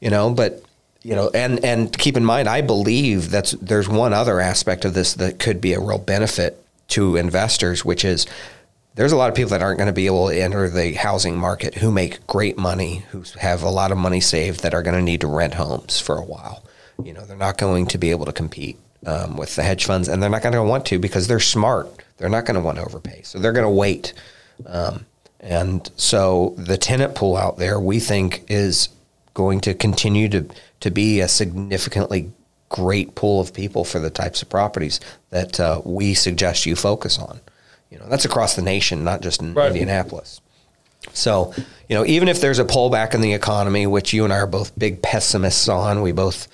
You 0.01 0.09
know, 0.09 0.29
but 0.31 0.61
you 1.03 1.15
know, 1.15 1.29
and 1.33 1.63
and 1.63 1.97
keep 1.97 2.17
in 2.17 2.25
mind, 2.25 2.49
I 2.49 2.59
believe 2.61 3.29
that's 3.31 3.51
there's 3.61 3.87
one 3.87 4.11
other 4.11 4.41
aspect 4.41 4.83
of 4.83 4.93
this 4.93 5.13
that 5.13 5.39
could 5.39 5.61
be 5.61 5.71
a 5.73 5.79
real 5.79 5.99
benefit 5.99 6.61
to 6.89 7.15
investors, 7.15 7.85
which 7.85 8.03
is 8.03 8.25
there's 8.95 9.11
a 9.11 9.17
lot 9.17 9.29
of 9.29 9.35
people 9.35 9.49
that 9.51 9.61
aren't 9.61 9.77
going 9.77 9.87
to 9.87 9.93
be 9.93 10.05
able 10.05 10.29
to 10.29 10.41
enter 10.41 10.69
the 10.69 10.93
housing 10.93 11.37
market 11.37 11.75
who 11.75 11.91
make 11.91 12.25
great 12.27 12.57
money, 12.57 13.03
who 13.11 13.23
have 13.39 13.61
a 13.61 13.69
lot 13.69 13.91
of 13.91 13.97
money 13.97 14.21
saved 14.21 14.63
that 14.63 14.73
are 14.73 14.81
going 14.81 14.95
to 14.95 15.01
need 15.01 15.21
to 15.21 15.27
rent 15.27 15.53
homes 15.53 15.99
for 15.99 16.15
a 16.15 16.23
while. 16.23 16.63
You 17.03 17.13
know, 17.13 17.25
they're 17.25 17.35
not 17.35 17.57
going 17.57 17.87
to 17.87 17.97
be 17.97 18.11
able 18.11 18.25
to 18.25 18.31
compete 18.31 18.79
um, 19.05 19.35
with 19.35 19.55
the 19.55 19.63
hedge 19.63 19.85
funds, 19.85 20.07
and 20.07 20.23
they're 20.23 20.29
not 20.29 20.41
going 20.41 20.53
to 20.53 20.63
want 20.63 20.85
to 20.87 20.99
because 20.99 21.27
they're 21.27 21.41
smart. 21.41 21.87
They're 22.17 22.29
not 22.29 22.45
going 22.45 22.55
to 22.55 22.61
want 22.61 22.77
to 22.77 22.85
overpay, 22.85 23.23
so 23.23 23.37
they're 23.37 23.51
going 23.51 23.65
to 23.65 23.69
wait. 23.69 24.13
Um, 24.65 25.05
and 25.41 25.91
so 25.97 26.55
the 26.57 26.77
tenant 26.77 27.15
pool 27.15 27.35
out 27.35 27.57
there, 27.57 27.79
we 27.79 27.99
think, 27.99 28.45
is 28.47 28.89
going 29.33 29.59
to 29.61 29.73
continue 29.73 30.29
to 30.29 30.47
to 30.79 30.89
be 30.89 31.19
a 31.19 31.27
significantly 31.27 32.31
great 32.69 33.15
pool 33.15 33.41
of 33.41 33.53
people 33.53 33.83
for 33.83 33.99
the 33.99 34.09
types 34.09 34.41
of 34.41 34.49
properties 34.49 34.99
that 35.29 35.59
uh, 35.59 35.81
we 35.83 36.13
suggest 36.13 36.65
you 36.65 36.75
focus 36.75 37.19
on. 37.19 37.41
You 37.89 37.99
know, 37.99 38.07
that's 38.09 38.25
across 38.25 38.55
the 38.55 38.61
nation, 38.61 39.03
not 39.03 39.21
just 39.21 39.41
in 39.41 39.53
Right. 39.53 39.67
Indianapolis. 39.67 40.41
So, 41.13 41.53
you 41.87 41.95
know, 41.95 42.05
even 42.05 42.27
if 42.27 42.41
there's 42.41 42.59
a 42.59 42.65
pullback 42.65 43.13
in 43.13 43.21
the 43.21 43.33
economy, 43.33 43.85
which 43.85 44.11
you 44.11 44.23
and 44.23 44.33
I 44.33 44.37
are 44.37 44.47
both 44.47 44.77
big 44.77 45.01
pessimists 45.01 45.69
on, 45.69 46.01
we 46.01 46.11
both 46.11 46.47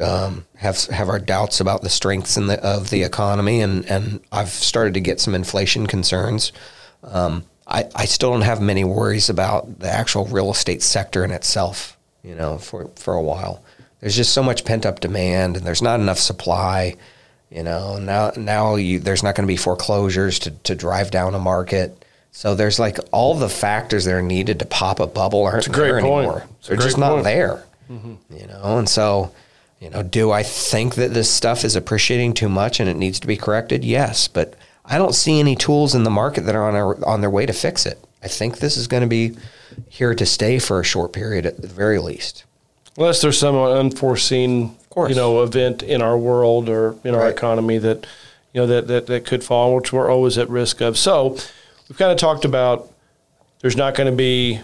um, 0.00 0.44
have 0.56 0.84
have 0.86 1.08
our 1.08 1.18
doubts 1.18 1.60
about 1.60 1.82
the 1.82 1.88
strengths 1.88 2.36
in 2.36 2.46
the, 2.48 2.62
of 2.62 2.90
the 2.90 3.02
economy, 3.02 3.62
and 3.62 3.84
and 3.86 4.20
I've 4.30 4.50
started 4.50 4.94
to 4.94 5.00
get 5.00 5.20
some 5.20 5.34
inflation 5.34 5.86
concerns. 5.86 6.52
Um, 7.02 7.44
I, 7.66 7.88
I 7.94 8.04
still 8.04 8.30
don't 8.30 8.42
have 8.42 8.60
many 8.60 8.84
worries 8.84 9.28
about 9.28 9.80
the 9.80 9.88
actual 9.88 10.26
real 10.26 10.50
estate 10.50 10.82
sector 10.82 11.24
in 11.24 11.30
itself. 11.30 11.96
You 12.22 12.34
know, 12.34 12.58
for 12.58 12.90
for 12.96 13.14
a 13.14 13.22
while, 13.22 13.62
there's 14.00 14.16
just 14.16 14.32
so 14.34 14.42
much 14.42 14.64
pent 14.64 14.84
up 14.84 15.00
demand, 15.00 15.56
and 15.56 15.66
there's 15.66 15.82
not 15.82 16.00
enough 16.00 16.18
supply. 16.18 16.96
You 17.50 17.62
know, 17.62 17.98
now 17.98 18.32
now 18.36 18.74
you, 18.76 18.98
there's 18.98 19.22
not 19.22 19.34
going 19.36 19.46
to 19.46 19.52
be 19.52 19.56
foreclosures 19.56 20.38
to, 20.40 20.50
to 20.50 20.74
drive 20.74 21.10
down 21.10 21.34
a 21.34 21.38
market. 21.38 22.04
So 22.32 22.54
there's 22.54 22.78
like 22.78 22.98
all 23.12 23.34
the 23.34 23.48
factors 23.48 24.04
that 24.04 24.12
are 24.14 24.22
needed 24.22 24.58
to 24.58 24.66
pop 24.66 25.00
a 25.00 25.06
bubble 25.06 25.44
aren't 25.44 25.66
a 25.66 25.70
great 25.70 25.92
there 25.92 26.00
point. 26.00 26.26
anymore. 26.26 26.46
It's 26.58 26.68
They're 26.68 26.76
just 26.76 26.96
great 26.96 27.00
not 27.00 27.12
point. 27.12 27.24
there. 27.24 27.64
Mm-hmm. 27.90 28.14
You 28.36 28.46
know, 28.48 28.78
and 28.78 28.88
so 28.88 29.32
you 29.80 29.90
know, 29.90 30.02
do 30.02 30.32
I 30.32 30.42
think 30.42 30.96
that 30.96 31.14
this 31.14 31.30
stuff 31.30 31.64
is 31.64 31.76
appreciating 31.76 32.34
too 32.34 32.48
much 32.48 32.80
and 32.80 32.88
it 32.88 32.96
needs 32.96 33.20
to 33.20 33.26
be 33.26 33.36
corrected? 33.36 33.84
Yes, 33.84 34.26
but 34.26 34.54
I 34.84 34.98
don't 34.98 35.14
see 35.14 35.38
any 35.38 35.54
tools 35.54 35.94
in 35.94 36.02
the 36.02 36.10
market 36.10 36.42
that 36.42 36.54
are 36.54 36.68
on 36.68 36.74
our, 36.74 37.04
on 37.06 37.20
their 37.20 37.30
way 37.30 37.46
to 37.46 37.52
fix 37.52 37.86
it. 37.86 38.02
I 38.22 38.28
think 38.28 38.58
this 38.58 38.76
is 38.76 38.86
going 38.88 39.02
to 39.02 39.06
be 39.08 39.36
here 39.88 40.14
to 40.14 40.26
stay 40.26 40.58
for 40.58 40.80
a 40.80 40.84
short 40.84 41.12
period 41.12 41.44
at 41.46 41.60
the 41.60 41.68
very 41.68 41.98
least. 41.98 42.44
Unless 42.96 43.20
there's 43.20 43.38
some 43.38 43.56
unforeseen, 43.56 44.74
course. 44.96 45.10
you 45.10 45.14
know, 45.14 45.42
event 45.42 45.82
in 45.82 46.02
our 46.02 46.16
world 46.18 46.68
or 46.68 46.96
in 47.04 47.14
our 47.14 47.20
Right. 47.22 47.32
economy 47.32 47.78
that, 47.78 48.06
you 48.52 48.60
know, 48.62 48.66
that, 48.66 48.88
that, 48.88 49.06
that 49.06 49.24
could 49.26 49.44
fall, 49.44 49.76
which 49.76 49.92
we're 49.92 50.10
always 50.10 50.38
at 50.38 50.48
risk 50.48 50.80
of. 50.80 50.96
So 50.98 51.36
we've 51.88 51.98
kind 51.98 52.10
of 52.10 52.18
talked 52.18 52.44
about 52.44 52.90
there's 53.60 53.76
not 53.76 53.94
going 53.94 54.10
to 54.10 54.16
be 54.16 54.60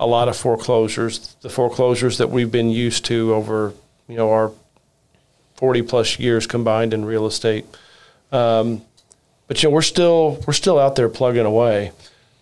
a 0.00 0.06
lot 0.06 0.28
of 0.28 0.36
foreclosures. 0.36 1.36
The 1.42 1.48
foreclosures 1.50 2.18
that 2.18 2.30
we've 2.30 2.50
been 2.50 2.70
used 2.70 3.04
to 3.06 3.34
over, 3.34 3.72
you 4.08 4.16
know, 4.16 4.30
our 4.32 4.52
40 5.56 5.82
plus 5.82 6.18
years 6.18 6.46
combined 6.46 6.92
in 6.94 7.04
real 7.04 7.26
estate. 7.26 7.64
Um, 8.32 8.82
but 9.46 9.62
you 9.62 9.68
know, 9.68 9.74
we're 9.74 9.82
still 9.82 10.42
we're 10.46 10.52
still 10.52 10.78
out 10.78 10.96
there 10.96 11.08
plugging 11.08 11.46
away. 11.46 11.92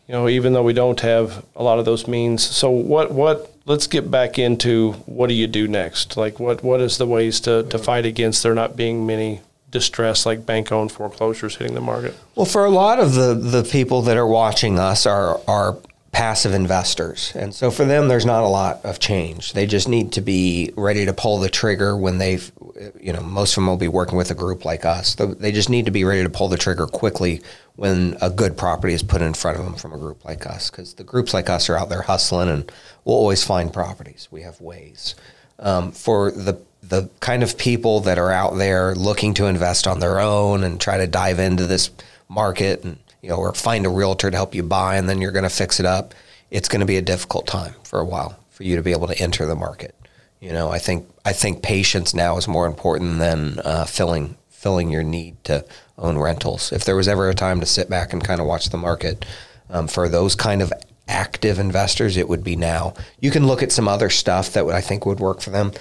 You 0.07 0.12
know, 0.12 0.29
even 0.29 0.53
though 0.53 0.62
we 0.62 0.75
don't 0.75 1.01
have 1.01 1.45
a 1.57 1.62
lot 1.62 1.79
of 1.79 1.85
those 1.85 2.07
means. 2.07 2.43
So 2.45 2.71
what 2.71 3.11
what 3.11 3.51
let's 3.67 3.87
get 3.87 4.11
back 4.11 4.38
into 4.38 4.93
what 5.07 5.29
do 5.29 5.35
you 5.35 5.47
do 5.47 5.67
next? 5.67 6.17
Like 6.17 6.38
what 6.38 6.62
what 6.62 6.81
is 6.81 6.99
the 6.99 7.07
ways 7.07 7.40
to, 7.40 7.62
to 7.64 7.79
fight 7.79 8.05
against 8.05 8.43
there 8.43 8.55
not 8.55 8.77
being 8.77 9.07
many 9.07 9.40
distress 9.71 10.25
like 10.25 10.47
bank 10.47 10.71
owned 10.71 10.93
foreclosures 10.93 11.57
hitting 11.57 11.75
the 11.75 11.81
market? 11.81 12.14
Well, 12.35 12.47
for 12.47 12.64
a 12.64 12.71
lot 12.71 13.01
of 13.01 13.14
the, 13.14 13.35
the 13.35 13.64
people 13.64 14.03
that 14.03 14.17
are 14.17 14.27
watching 14.27 14.79
us 14.79 15.07
are 15.07 15.40
are 15.49 15.77
passive 16.14 16.55
investors. 16.55 17.33
And 17.35 17.53
so 17.53 17.72
for 17.72 17.85
them, 17.85 18.07
there's 18.07 18.24
not 18.24 18.44
a 18.44 18.48
lot 18.48 18.85
of 18.85 19.00
change. 19.00 19.53
They 19.53 19.66
just 19.66 19.88
need 19.88 20.12
to 20.12 20.20
be 20.20 20.72
ready 20.77 21.05
to 21.07 21.12
pull 21.12 21.38
the 21.38 21.50
trigger 21.50 21.96
when 21.96 22.18
they've, 22.18 22.53
you 23.00 23.12
know, 23.12 23.20
most 23.20 23.50
of 23.50 23.57
them 23.57 23.66
will 23.66 23.77
be 23.77 23.88
working 23.88 24.16
with 24.16 24.31
a 24.31 24.35
group 24.35 24.64
like 24.64 24.85
us. 24.85 25.16
They 25.16 25.50
just 25.50 25.68
need 25.68 25.87
to 25.87 25.90
be 25.90 26.05
ready 26.05 26.22
to 26.22 26.31
pull 26.31 26.46
the 26.46 26.57
trigger 26.57 26.87
quickly 26.87 27.42
when 27.74 28.16
a 28.22 28.31
good 28.31 28.57
property 28.57 28.94
is 28.94 29.03
put 29.03 29.22
in 29.22 29.35
front 29.35 29.59
of 29.59 29.64
them 29.64 29.74
from 29.74 29.92
a 29.92 29.98
group 29.98 30.24
like 30.24 30.46
us. 30.46 30.70
Because 30.70 30.94
the 30.94 31.03
groups 31.03 31.35
like 31.35 31.50
us 31.50 31.68
are 31.68 31.77
out 31.77 31.88
there 31.88 32.03
hustling 32.03 32.48
and 32.48 32.70
we'll 33.05 33.16
always 33.16 33.42
find 33.42 33.72
properties. 33.72 34.29
We 34.31 34.42
have 34.42 34.61
ways. 34.61 35.16
Um, 35.59 35.90
for 35.90 36.31
the 36.31 36.61
the 36.83 37.09
kind 37.20 37.42
of 37.42 37.57
people 37.57 38.00
that 38.00 38.18
are 38.18 38.31
out 38.31 38.57
there 38.57 38.94
looking 38.94 39.33
to 39.35 39.46
invest 39.46 39.87
on 39.87 40.00
their 40.00 40.20
own 40.20 40.62
and 40.62 40.79
try 40.79 40.98
to 40.98 41.07
dive 41.07 41.38
into 41.38 41.66
this 41.66 41.90
market 42.29 42.85
and 42.85 42.98
you 43.24 43.30
know, 43.30 43.37
or 43.37 43.54
find 43.54 43.87
a 43.87 43.88
realtor 43.88 44.30
to 44.30 44.37
help 44.37 44.54
you 44.54 44.62
buy 44.62 44.96
and 44.96 45.08
then 45.08 45.18
you're 45.18 45.32
going 45.32 45.44
to 45.44 45.48
fix 45.48 45.80
it 45.80 45.87
up, 45.87 46.12
it's 46.50 46.68
going 46.68 46.80
to 46.80 46.87
be 46.87 46.98
a 46.98 47.02
difficult 47.02 47.46
time 47.46 47.74
for 47.82 47.98
a 47.98 48.04
while 48.04 48.38
for 48.50 48.64
you 48.64 48.76
to 48.76 48.82
be 48.82 48.92
able 48.92 49.06
to 49.06 49.18
enter 49.18 49.46
the 49.46 49.54
market. 49.54 49.94
You 50.40 50.52
know, 50.52 50.68
I 50.68 50.78
think 50.78 51.08
I 51.24 51.32
think 51.32 51.62
patience 51.62 52.12
now 52.12 52.37
is 52.37 52.46
more 52.46 52.66
important 52.66 53.18
than 53.18 53.60
uh, 53.60 53.87
filling 53.87 54.37
filling 54.50 54.90
your 54.90 55.02
need 55.02 55.42
to 55.44 55.64
own 55.96 56.18
rentals. 56.18 56.70
If 56.70 56.84
there 56.84 56.96
was 56.96 57.08
ever 57.08 57.30
a 57.30 57.34
time 57.34 57.60
to 57.60 57.66
sit 57.66 57.88
back 57.88 58.12
and 58.12 58.22
kind 58.22 58.42
of 58.42 58.46
watch 58.46 58.68
the 58.68 58.76
market 58.76 59.24
um, 59.70 59.88
for 59.88 60.06
those 60.06 60.34
kind 60.34 60.60
of 60.60 60.70
active 61.08 61.58
investors, 61.58 62.18
it 62.18 62.28
would 62.28 62.44
be 62.44 62.56
now. 62.56 62.92
You 63.20 63.30
can 63.30 63.46
look 63.46 63.62
at 63.62 63.72
some 63.72 63.88
other 63.88 64.10
stuff 64.10 64.52
that 64.52 64.66
I 64.66 64.82
think 64.82 65.06
would 65.06 65.20
work 65.20 65.40
for 65.40 65.48
them. 65.48 65.72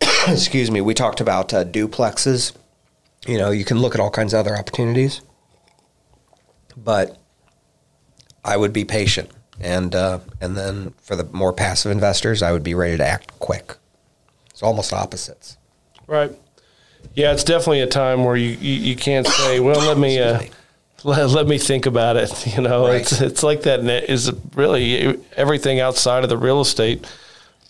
Excuse 0.26 0.72
me. 0.72 0.80
We 0.80 0.94
talked 0.94 1.20
about 1.20 1.54
uh, 1.54 1.64
duplexes. 1.64 2.52
You 3.28 3.38
know, 3.38 3.50
you 3.52 3.64
can 3.64 3.78
look 3.78 3.94
at 3.94 4.00
all 4.00 4.10
kinds 4.10 4.34
of 4.34 4.40
other 4.40 4.56
opportunities 4.56 5.20
but 6.76 7.18
I 8.44 8.56
would 8.56 8.72
be 8.72 8.84
patient, 8.84 9.30
and 9.60 9.94
uh, 9.94 10.20
and 10.40 10.56
then 10.56 10.94
for 11.02 11.16
the 11.16 11.24
more 11.24 11.52
passive 11.52 11.92
investors, 11.92 12.42
I 12.42 12.52
would 12.52 12.62
be 12.62 12.74
ready 12.74 12.96
to 12.96 13.06
act 13.06 13.38
quick. 13.38 13.76
It's 14.50 14.62
almost 14.62 14.92
opposites. 14.92 15.56
Right. 16.06 16.32
Yeah, 17.14 17.32
it's 17.32 17.44
definitely 17.44 17.80
a 17.80 17.86
time 17.86 18.24
where 18.24 18.36
you, 18.36 18.50
you, 18.50 18.74
you 18.74 18.96
can't 18.96 19.26
say, 19.26 19.58
well, 19.58 19.80
let 19.80 19.96
me, 19.96 20.18
uh, 20.18 20.42
let, 21.02 21.30
let 21.30 21.46
me 21.46 21.56
think 21.56 21.86
about 21.86 22.16
it. 22.16 22.46
You 22.54 22.62
know, 22.62 22.88
right. 22.88 23.00
it's 23.00 23.20
it's 23.20 23.42
like 23.42 23.62
that 23.62 23.80
is 24.10 24.30
really 24.54 25.18
everything 25.36 25.80
outside 25.80 26.24
of 26.24 26.28
the 26.28 26.36
real 26.36 26.60
estate, 26.60 27.06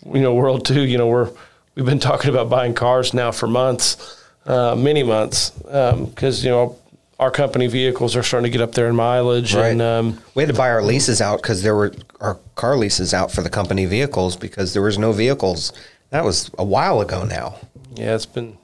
you 0.05 0.21
know, 0.21 0.33
world 0.33 0.65
too. 0.65 0.81
You 0.81 0.97
know, 0.97 1.07
we're 1.07 1.29
we've 1.75 1.85
been 1.85 1.99
talking 1.99 2.29
about 2.29 2.49
buying 2.49 2.73
cars 2.73 3.13
now 3.13 3.31
for 3.31 3.47
months, 3.47 4.21
uh, 4.45 4.75
many 4.75 5.03
months, 5.03 5.51
because 5.51 6.41
um, 6.41 6.45
you 6.45 6.49
know 6.49 6.79
our 7.21 7.29
company 7.29 7.67
vehicles 7.67 8.15
are 8.15 8.23
starting 8.23 8.51
to 8.51 8.57
get 8.57 8.63
up 8.63 8.73
there 8.73 8.87
in 8.89 8.95
mileage. 8.95 9.53
Right. 9.53 9.67
And 9.67 9.81
um, 9.81 10.19
we 10.33 10.41
had 10.41 10.49
to 10.49 10.57
buy 10.57 10.69
our 10.69 10.81
leases 10.81 11.21
out 11.21 11.41
because 11.41 11.61
there 11.61 11.75
were 11.75 11.93
our 12.19 12.39
car 12.55 12.75
leases 12.75 13.13
out 13.13 13.31
for 13.31 13.43
the 13.43 13.49
company 13.49 13.85
vehicles 13.85 14.35
because 14.35 14.73
there 14.73 14.81
was 14.81 14.97
no 14.97 15.11
vehicles. 15.11 15.71
That 16.09 16.25
was 16.25 16.49
a 16.57 16.65
while 16.65 16.99
ago 16.99 17.23
now. 17.23 17.57
Yeah, 17.93 18.15
it's 18.15 18.25
been 18.25 18.57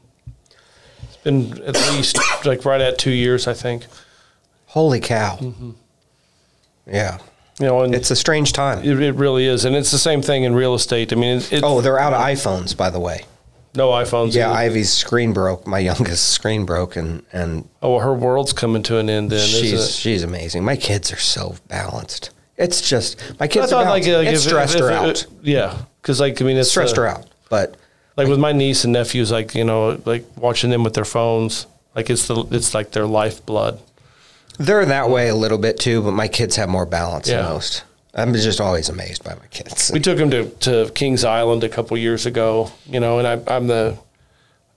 it's 1.04 1.18
been 1.18 1.64
at 1.64 1.76
least 1.92 2.18
like 2.46 2.66
right 2.66 2.82
at 2.82 2.98
two 2.98 3.12
years, 3.12 3.48
I 3.48 3.54
think. 3.54 3.86
Holy 4.66 5.00
cow! 5.00 5.38
Mm-hmm. 5.40 5.72
Yeah. 6.88 7.20
You 7.60 7.66
know, 7.66 7.82
and 7.82 7.96
it's 7.96 8.12
a 8.12 8.16
strange 8.16 8.54
time. 8.54 8.84
It, 8.84 9.02
it, 9.02 9.16
really 9.16 9.48
is, 9.48 9.66
and 9.66 9.76
it's 9.76 9.90
the 9.90 9.98
same 9.98 10.22
thing 10.22 10.44
in 10.44 10.54
real 10.54 10.76
estate. 10.76 11.12
I 11.12 11.16
mean, 11.16 11.42
it, 11.50 11.62
oh, 11.64 11.82
they're 11.82 12.00
out 12.00 12.14
of 12.14 12.22
iPhones, 12.22 12.78
by 12.78 12.92
the 12.92 13.00
way. 13.00 13.26
No 13.76 13.90
iPhones. 13.90 14.34
Yeah, 14.34 14.52
either. 14.52 14.72
Ivy's 14.72 14.92
screen 14.92 15.34
broke. 15.34 15.68
My 15.68 15.80
youngest 15.92 16.30
screen 16.30 16.66
broke, 16.66 16.96
and 16.96 17.24
and 17.32 17.68
oh, 17.82 17.92
well, 17.92 18.00
her 18.00 18.14
world's 18.14 18.54
coming 18.54 18.84
to 18.84 18.98
an 18.98 19.10
end. 19.10 19.30
Then 19.30 19.48
she's 19.48 19.96
she's 19.96 20.24
amazing. 20.24 20.64
My 20.64 20.76
kids 20.76 21.12
are 21.12 21.18
so 21.18 21.56
balanced. 21.68 22.32
It's 22.58 22.88
just 22.88 23.22
my 23.40 23.48
kids 23.48 23.72
are 23.72 23.84
balanced. 23.84 24.08
Like, 24.08 24.26
like 24.26 24.34
it 24.34 24.40
stressed 24.40 24.76
if, 24.76 24.82
her 24.82 24.90
if, 24.90 24.98
out. 24.98 25.10
It, 25.10 25.28
yeah, 25.44 25.78
because 26.02 26.20
like 26.20 26.42
I 26.42 26.46
mean, 26.46 26.58
it's 26.58 26.70
stressed 26.70 26.98
uh, 26.98 27.02
her 27.02 27.08
out. 27.08 27.28
But 27.50 27.72
like, 27.72 28.26
like 28.26 28.28
with 28.30 28.40
my 28.40 28.52
niece 28.52 28.84
and 28.84 28.94
nephews, 28.94 29.32
like 29.32 29.54
you 29.54 29.64
know, 29.64 30.02
like 30.06 30.26
watching 30.36 30.70
them 30.70 30.84
with 30.84 30.94
their 30.94 31.06
phones, 31.06 31.68
like 31.96 32.10
it's 32.10 32.28
the 32.28 32.46
it's 32.52 32.74
like 32.74 32.92
their 32.92 33.06
lifeblood. 33.06 33.80
They're 34.58 34.86
that 34.86 35.10
way 35.10 35.30
a 35.30 35.36
little 35.36 35.60
bit 35.60 35.80
too, 35.80 36.02
but 36.02 36.12
my 36.12 36.28
kids 36.28 36.56
have 36.56 36.68
more 36.68 36.88
balance 36.88 37.30
yeah. 37.30 37.44
than 37.44 37.52
most. 37.52 37.84
I'm 38.18 38.34
just 38.34 38.60
always 38.60 38.90
amazed 38.90 39.24
by 39.24 39.36
my 39.36 39.46
kids. 39.52 39.92
We 39.94 40.00
took 40.00 40.18
them 40.18 40.32
to, 40.32 40.50
to 40.50 40.92
Kings 40.94 41.24
Island 41.24 41.64
a 41.64 41.70
couple 41.70 41.96
years 41.98 42.26
ago, 42.26 42.72
you 42.88 43.00
know, 43.00 43.20
and 43.20 43.28
I, 43.28 43.56
I'm 43.56 43.68
the 43.68 43.98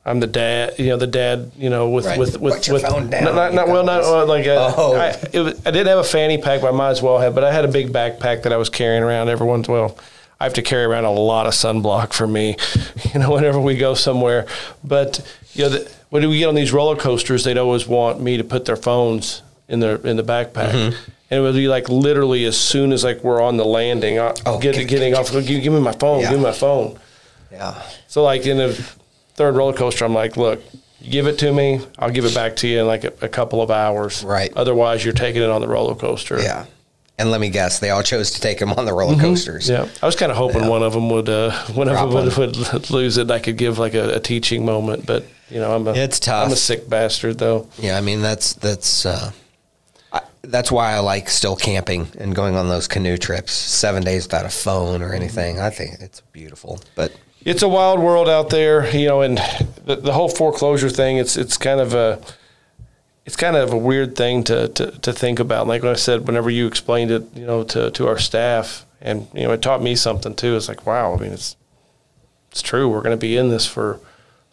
I'm 0.04 0.20
the 0.20 0.26
dad, 0.26 0.78
you 0.78 0.86
know, 0.86 0.96
the 0.96 1.06
dad, 1.06 1.52
you 1.56 1.70
know, 1.70 1.88
with 1.88 2.06
right. 2.06 2.18
with 2.18 2.38
with, 2.38 2.68
with 2.68 2.82
not, 2.82 3.10
not, 3.10 3.54
not 3.54 3.68
well, 3.68 3.84
not 3.84 4.02
uh, 4.02 4.26
like 4.26 4.46
a, 4.46 4.56
oh. 4.76 4.94
I, 4.94 5.38
was, 5.38 5.66
I 5.66 5.70
didn't 5.70 5.88
have 5.88 5.98
a 5.98 6.04
fanny 6.04 6.38
pack, 6.38 6.60
but 6.62 6.68
I 6.68 6.76
might 6.76 6.90
as 6.90 7.02
well 7.02 7.18
have. 7.18 7.34
But 7.34 7.44
I 7.44 7.52
had 7.52 7.64
a 7.64 7.68
big 7.68 7.92
backpack 7.92 8.42
that 8.42 8.52
I 8.52 8.56
was 8.56 8.68
carrying 8.68 9.02
around. 9.02 9.28
Everyone's 9.28 9.68
well, 9.68 9.98
I 10.38 10.44
have 10.44 10.54
to 10.54 10.62
carry 10.62 10.84
around 10.84 11.04
a 11.04 11.10
lot 11.10 11.46
of 11.46 11.52
sunblock 11.52 12.12
for 12.12 12.26
me, 12.26 12.56
you 13.12 13.20
know, 13.20 13.30
whenever 13.30 13.60
we 13.60 13.76
go 13.76 13.94
somewhere. 13.94 14.46
But 14.84 15.20
you 15.52 15.64
know, 15.64 15.68
the, 15.70 15.92
when 16.10 16.28
we 16.28 16.38
get 16.38 16.48
on 16.48 16.54
these 16.54 16.72
roller 16.72 16.96
coasters, 16.96 17.44
they'd 17.44 17.58
always 17.58 17.86
want 17.86 18.20
me 18.20 18.36
to 18.36 18.44
put 18.44 18.64
their 18.64 18.76
phones 18.76 19.42
in 19.68 19.80
their 19.80 19.96
in 19.96 20.16
the 20.16 20.24
backpack. 20.24 20.72
Mm-hmm 20.72 21.10
and 21.30 21.38
it 21.38 21.42
would 21.42 21.54
be 21.54 21.68
like 21.68 21.88
literally 21.88 22.44
as 22.44 22.58
soon 22.58 22.92
as 22.92 23.04
like 23.04 23.22
we're 23.22 23.40
on 23.40 23.56
the 23.56 23.64
landing, 23.64 24.18
I, 24.18 24.34
oh, 24.46 24.58
get, 24.58 24.74
get, 24.74 24.88
getting 24.88 25.14
off, 25.14 25.30
give, 25.30 25.46
give, 25.46 25.72
me 25.72 25.80
my 25.80 25.92
phone, 25.92 26.20
yeah. 26.20 26.30
give 26.30 26.38
me 26.38 26.44
my 26.44 26.52
phone. 26.52 26.98
Yeah. 27.52 27.80
So 28.08 28.24
like 28.24 28.46
in 28.46 28.56
the 28.56 28.72
third 29.34 29.54
roller 29.54 29.72
coaster, 29.72 30.04
I'm 30.04 30.14
like, 30.14 30.36
look, 30.36 30.60
give 31.08 31.26
it 31.26 31.38
to 31.38 31.52
me, 31.52 31.80
I'll 31.98 32.10
give 32.10 32.24
it 32.24 32.34
back 32.34 32.56
to 32.56 32.68
you 32.68 32.80
in 32.80 32.86
like 32.86 33.04
a, 33.04 33.12
a 33.22 33.28
couple 33.28 33.62
of 33.62 33.70
hours. 33.70 34.24
Right. 34.24 34.52
Otherwise, 34.56 35.04
you're 35.04 35.14
taking 35.14 35.42
it 35.42 35.50
on 35.50 35.60
the 35.60 35.68
roller 35.68 35.94
coaster. 35.94 36.40
Yeah. 36.40 36.66
And 37.16 37.30
let 37.30 37.40
me 37.40 37.50
guess, 37.50 37.80
they 37.80 37.90
all 37.90 38.02
chose 38.02 38.30
to 38.30 38.40
take 38.40 38.58
them 38.58 38.72
on 38.72 38.86
the 38.86 38.94
roller 38.94 39.12
mm-hmm. 39.12 39.20
coasters. 39.20 39.68
Mm-hmm. 39.68 39.84
Yeah, 39.84 39.90
I 40.02 40.06
was 40.06 40.16
kind 40.16 40.32
of 40.32 40.38
hoping 40.38 40.62
yeah. 40.62 40.68
one 40.68 40.82
of 40.82 40.94
them 40.94 41.10
would, 41.10 41.28
uh, 41.28 41.52
one 41.74 41.86
of 41.86 41.94
them 41.94 42.14
would, 42.14 42.56
would, 42.56 42.90
lose 42.90 43.18
it. 43.18 43.30
I 43.30 43.38
could 43.38 43.58
give 43.58 43.78
like 43.78 43.92
a, 43.92 44.14
a, 44.14 44.20
teaching 44.20 44.64
moment, 44.64 45.04
but 45.04 45.26
you 45.50 45.60
know, 45.60 45.74
I'm 45.74 45.86
a, 45.86 45.92
it's 45.92 46.18
tough. 46.18 46.46
I'm 46.46 46.52
a 46.52 46.56
sick 46.56 46.88
bastard 46.88 47.36
though. 47.36 47.68
Yeah, 47.78 47.98
I 47.98 48.00
mean 48.00 48.22
that's 48.22 48.54
that's 48.54 49.04
uh, 49.04 49.32
that's 50.42 50.72
why 50.72 50.92
I 50.92 51.00
like 51.00 51.28
still 51.28 51.56
camping 51.56 52.08
and 52.18 52.34
going 52.34 52.56
on 52.56 52.68
those 52.68 52.88
canoe 52.88 53.16
trips. 53.16 53.52
Seven 53.52 54.02
days 54.02 54.24
without 54.24 54.46
a 54.46 54.50
phone 54.50 55.02
or 55.02 55.12
anything. 55.12 55.60
I 55.60 55.70
think 55.70 56.00
it's 56.00 56.20
beautiful, 56.32 56.80
but 56.94 57.12
it's 57.44 57.62
a 57.62 57.68
wild 57.68 58.00
world 58.00 58.28
out 58.28 58.50
there, 58.50 58.94
you 58.96 59.06
know. 59.06 59.22
And 59.22 59.38
the, 59.84 59.96
the 59.96 60.12
whole 60.12 60.28
foreclosure 60.28 60.90
thing, 60.90 61.18
it's 61.18 61.36
it's 61.36 61.56
kind 61.56 61.80
of 61.80 61.94
a 61.94 62.20
it's 63.26 63.36
kind 63.36 63.56
of 63.56 63.72
a 63.72 63.78
weird 63.78 64.16
thing 64.16 64.42
to, 64.44 64.68
to, 64.68 64.90
to 64.90 65.12
think 65.12 65.38
about. 65.38 65.66
Like 65.66 65.84
I 65.84 65.94
said, 65.94 66.26
whenever 66.26 66.50
you 66.50 66.66
explained 66.66 67.10
it, 67.10 67.24
you 67.34 67.46
know, 67.46 67.62
to, 67.64 67.90
to 67.92 68.08
our 68.08 68.18
staff, 68.18 68.86
and 69.00 69.28
you 69.32 69.44
know, 69.44 69.52
it 69.52 69.62
taught 69.62 69.82
me 69.82 69.94
something 69.94 70.34
too. 70.34 70.56
It's 70.56 70.68
like, 70.68 70.86
wow, 70.86 71.14
I 71.14 71.18
mean, 71.18 71.32
it's 71.32 71.56
it's 72.50 72.62
true. 72.62 72.88
We're 72.88 73.02
going 73.02 73.16
to 73.16 73.20
be 73.20 73.36
in 73.36 73.48
this 73.50 73.66
for 73.66 74.00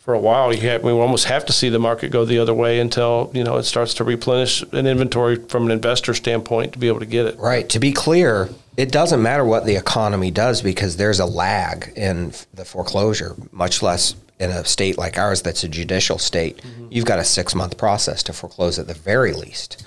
for 0.08 0.13
a 0.13 0.20
while. 0.20 0.54
You 0.54 0.62
have, 0.70 0.84
we 0.84 0.91
almost 0.91 1.26
have 1.26 1.46
to 1.48 1.52
see 1.52 1.67
the 1.67 1.80
market 1.80 2.13
go 2.13 2.24
the 2.24 2.39
other 2.39 2.54
way 2.54 2.80
until 2.80 3.30
you 3.34 3.43
know 3.43 3.58
it 3.58 3.63
starts 3.63 3.93
to 3.96 4.06
replenish 4.06 4.62
an 4.72 4.88
inventory 4.88 5.36
from 5.36 5.65
an 5.65 5.72
investor 5.72 6.13
standpoint 6.13 6.72
to 6.72 6.80
be 6.80 6.88
able 6.88 7.02
to 7.02 7.06
get 7.06 7.26
it. 7.26 7.38
Right. 7.38 7.67
To 7.67 7.78
be 7.78 7.91
clear, 7.91 8.48
it 8.78 8.89
doesn't 8.89 9.22
matter 9.22 9.43
what 9.43 9.65
the 9.65 9.76
economy 9.76 10.32
does 10.32 10.62
because 10.62 10.96
there's 10.96 11.20
a 11.20 11.26
lag 11.26 11.91
in 11.98 12.32
the 12.54 12.63
foreclosure, 12.63 13.36
much 13.52 13.82
less 13.82 14.15
in 14.39 14.50
a 14.50 14.63
state 14.63 14.98
like 14.98 15.17
ours 15.17 15.41
that's 15.41 15.65
a 15.65 15.67
judicial 15.67 16.17
state. 16.17 16.62
Mm-hmm. 16.62 16.88
You've 16.89 17.04
got 17.04 17.20
a 17.20 17.26
six 17.26 17.54
month 17.54 17.78
process 17.78 18.24
to 18.24 18.34
foreclose 18.34 18.80
at 18.80 18.88
the 18.88 18.93
very 18.93 19.34
least. 19.34 19.86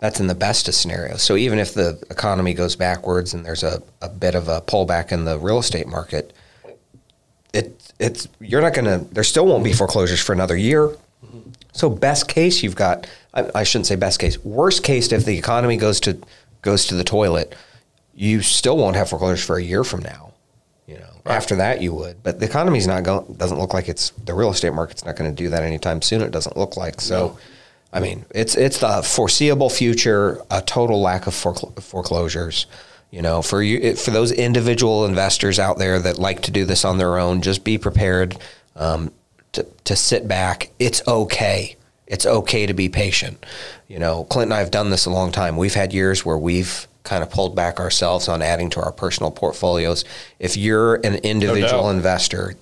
That's 0.00 0.20
in 0.20 0.26
the 0.26 0.34
best 0.34 0.68
of 0.68 0.74
scenarios. 0.74 1.22
So 1.22 1.34
even 1.34 1.58
if 1.58 1.72
the 1.72 1.98
economy 2.10 2.52
goes 2.52 2.76
backwards 2.76 3.32
and 3.32 3.42
there's 3.42 3.62
a, 3.62 3.82
a 4.02 4.10
bit 4.10 4.34
of 4.34 4.48
a 4.48 4.60
pullback 4.60 5.12
in 5.12 5.24
the 5.24 5.38
real 5.38 5.60
estate 5.60 5.86
market, 5.86 6.34
it 7.54 7.80
it's 8.02 8.28
you're 8.40 8.60
not 8.60 8.74
going 8.74 8.84
to. 8.86 9.14
There 9.14 9.24
still 9.24 9.46
won't 9.46 9.64
be 9.64 9.72
foreclosures 9.72 10.20
for 10.20 10.32
another 10.32 10.56
year. 10.56 10.88
Mm-hmm. 10.88 11.50
So 11.72 11.88
best 11.88 12.28
case, 12.28 12.62
you've 12.62 12.76
got. 12.76 13.06
I, 13.32 13.48
I, 13.54 13.62
shouldn't 13.62 13.86
say 13.86 13.96
best 13.96 14.18
case. 14.18 14.38
Worst 14.44 14.82
case, 14.84 15.10
if 15.12 15.24
the 15.24 15.38
economy 15.38 15.76
goes 15.76 16.00
to 16.00 16.18
goes 16.60 16.86
to 16.86 16.94
the 16.94 17.04
toilet, 17.04 17.54
you 18.14 18.42
still 18.42 18.76
won't 18.76 18.96
have 18.96 19.08
foreclosures 19.08 19.44
for 19.44 19.56
a 19.56 19.62
year 19.62 19.84
from 19.84 20.02
now. 20.02 20.32
You 20.86 20.98
know, 20.98 21.10
right. 21.24 21.36
after 21.36 21.56
that 21.56 21.80
you 21.80 21.94
would. 21.94 22.22
But 22.22 22.40
the 22.40 22.46
economy's 22.46 22.86
not 22.86 23.04
going. 23.04 23.34
Doesn't 23.34 23.58
look 23.58 23.72
like 23.72 23.88
it's 23.88 24.10
the 24.10 24.34
real 24.34 24.50
estate 24.50 24.74
market's 24.74 25.04
not 25.04 25.16
going 25.16 25.30
to 25.30 25.36
do 25.36 25.48
that 25.50 25.62
anytime 25.62 26.02
soon. 26.02 26.20
It 26.22 26.32
doesn't 26.32 26.56
look 26.56 26.76
like 26.76 27.00
so. 27.00 27.28
No. 27.28 27.38
I 27.92 28.00
mean, 28.00 28.24
it's 28.34 28.56
it's 28.56 28.78
the 28.78 29.02
foreseeable 29.02 29.70
future. 29.70 30.42
A 30.50 30.60
total 30.60 31.00
lack 31.00 31.26
of 31.26 31.34
foreclosures. 31.34 32.66
You 33.12 33.20
know, 33.20 33.42
for 33.42 33.62
you, 33.62 33.94
for 33.94 34.10
those 34.10 34.32
individual 34.32 35.04
investors 35.04 35.58
out 35.58 35.76
there 35.76 35.98
that 35.98 36.18
like 36.18 36.40
to 36.42 36.50
do 36.50 36.64
this 36.64 36.82
on 36.82 36.96
their 36.96 37.18
own, 37.18 37.42
just 37.42 37.62
be 37.62 37.76
prepared 37.76 38.38
um, 38.74 39.12
to, 39.52 39.66
to 39.84 39.94
sit 39.94 40.26
back. 40.26 40.70
It's 40.78 41.06
okay. 41.06 41.76
It's 42.06 42.24
okay 42.24 42.64
to 42.64 42.72
be 42.72 42.88
patient. 42.88 43.44
You 43.86 43.98
know, 43.98 44.24
Clint 44.24 44.46
and 44.46 44.54
I 44.54 44.60
have 44.60 44.70
done 44.70 44.88
this 44.88 45.04
a 45.04 45.10
long 45.10 45.30
time. 45.30 45.58
We've 45.58 45.74
had 45.74 45.92
years 45.92 46.24
where 46.24 46.38
we've 46.38 46.88
kind 47.04 47.22
of 47.22 47.30
pulled 47.30 47.54
back 47.54 47.78
ourselves 47.80 48.28
on 48.28 48.40
adding 48.40 48.70
to 48.70 48.80
our 48.80 48.92
personal 48.92 49.30
portfolios. 49.30 50.06
If 50.38 50.56
you're 50.56 50.94
an 50.94 51.16
individual 51.16 51.84
no 51.84 51.90
investor, 51.90 52.54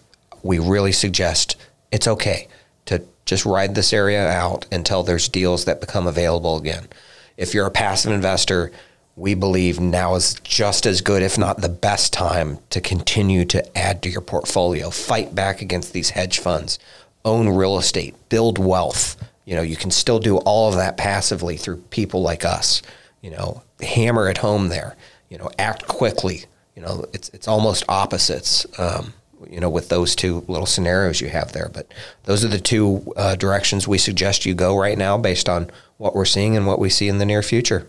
we 0.43 0.59
really 0.59 0.93
suggest 0.93 1.57
it's 1.93 2.09
okay 2.09 2.49
to 2.87 3.05
just 3.25 3.47
ride 3.47 3.77
this 3.77 3.93
area 3.93 4.29
out 4.29 4.67
until 4.73 5.05
there's 5.05 5.29
deals 5.29 5.67
that 5.67 5.81
become 5.81 6.09
available 6.09 6.57
again. 6.57 6.89
If 7.37 7.55
you're 7.55 7.67
a 7.67 7.71
passive 7.71 8.11
investor, 8.11 8.73
we 9.21 9.35
believe 9.35 9.79
now 9.79 10.15
is 10.15 10.35
just 10.43 10.87
as 10.87 11.03
good, 11.03 11.23
if 11.23 11.37
not 11.37 11.61
the 11.61 11.69
best 11.69 12.11
time, 12.11 12.59
to 12.71 12.81
continue 12.81 13.45
to 13.45 13.79
add 13.79 14.03
to 14.03 14.09
your 14.09 14.23
portfolio, 14.23 14.89
fight 14.89 15.35
back 15.35 15.61
against 15.61 15.93
these 15.93 16.11
hedge 16.11 16.39
funds, 16.39 16.79
own 17.23 17.51
real 17.51 17.77
estate, 17.77 18.15
build 18.31 18.59
wealth. 18.59 19.23
You 19.45 19.57
know, 19.57 19.63
you 19.63 19.77
can 19.77 19.91
still 19.91 20.21
do 20.21 20.39
all 20.39 20.71
of 20.71 20.77
that 20.77 20.97
passively 20.97 21.59
through 21.59 21.77
people 21.91 22.23
like 22.23 22.47
us. 22.47 22.81
You 23.21 23.33
know, 23.33 23.63
hammer 23.83 24.27
it 24.31 24.39
home 24.39 24.69
there. 24.69 24.97
You 25.29 25.37
know, 25.37 25.51
act 25.59 25.87
quickly. 25.87 26.47
You 26.75 26.81
know, 26.81 27.05
it's 27.13 27.29
it's 27.31 27.47
almost 27.47 27.85
opposites. 27.91 28.67
Um, 28.79 29.13
you 29.51 29.61
know, 29.61 29.71
with 29.71 29.91
those 29.91 30.17
two 30.17 30.45
little 30.49 30.67
scenarios 30.67 31.21
you 31.21 31.29
have 31.29 31.53
there, 31.53 31.71
but 31.73 31.93
those 32.25 32.43
are 32.43 32.49
the 32.49 32.59
two 32.59 33.13
uh, 33.17 33.35
directions 33.37 33.87
we 33.87 33.99
suggest 33.99 34.47
you 34.47 34.55
go 34.55 34.79
right 34.79 34.97
now, 34.97 35.19
based 35.19 35.49
on 35.49 35.71
what 35.99 36.15
we're 36.15 36.25
seeing 36.25 36.57
and 36.57 36.67
what 36.67 36.79
we 36.79 36.89
see 36.89 37.09
in 37.09 37.19
the 37.19 37.27
near 37.27 37.43
future. 37.43 37.87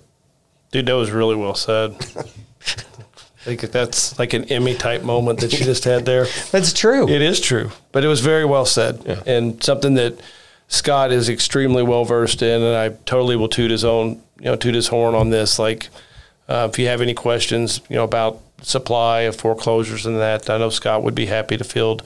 Dude, 0.72 0.86
that 0.86 0.94
was 0.94 1.12
really 1.12 1.36
well 1.36 1.56
said. 1.56 1.96
I 3.42 3.44
think 3.44 3.62
that's 3.72 4.18
like 4.20 4.34
an 4.34 4.46
Emmy 4.46 4.76
type 4.76 5.02
moment 5.02 5.40
that 5.40 5.52
you 5.52 5.66
just 5.66 5.84
had 5.84 6.06
there. 6.06 6.26
That's 6.52 6.74
true. 6.74 7.10
It 7.10 7.24
is 7.24 7.42
true, 7.42 7.72
but 7.92 8.04
it 8.04 8.08
was 8.08 8.20
very 8.22 8.46
well 8.46 8.68
said 8.68 9.02
Yeah. 9.04 9.24
and 9.26 9.64
something 9.64 9.96
that 9.96 10.20
Scott 10.68 11.12
is 11.12 11.28
extremely 11.28 11.82
well 11.82 12.06
versed 12.06 12.44
in, 12.44 12.62
and 12.62 12.76
I 12.76 12.90
totally 13.06 13.36
will 13.36 13.50
toot 13.50 13.72
his 13.72 13.84
own, 13.84 14.22
you 14.38 14.46
know, 14.46 14.56
toot 14.56 14.76
his 14.76 14.90
horn 14.90 15.16
on 15.16 15.32
this. 15.32 15.58
Like, 15.58 15.90
uh, 16.48 16.68
if 16.72 16.78
you 16.78 16.86
have 16.86 17.02
any 17.02 17.16
questions, 17.16 17.82
you 17.90 17.96
know, 17.96 18.04
about 18.04 18.40
supply 18.62 19.22
of 19.22 19.36
foreclosures 19.36 20.06
and 20.06 20.20
that, 20.20 20.48
I 20.48 20.60
know 20.60 20.70
Scott 20.70 21.02
would 21.02 21.16
be 21.16 21.26
happy 21.26 21.58
to 21.58 21.64
field 21.64 22.04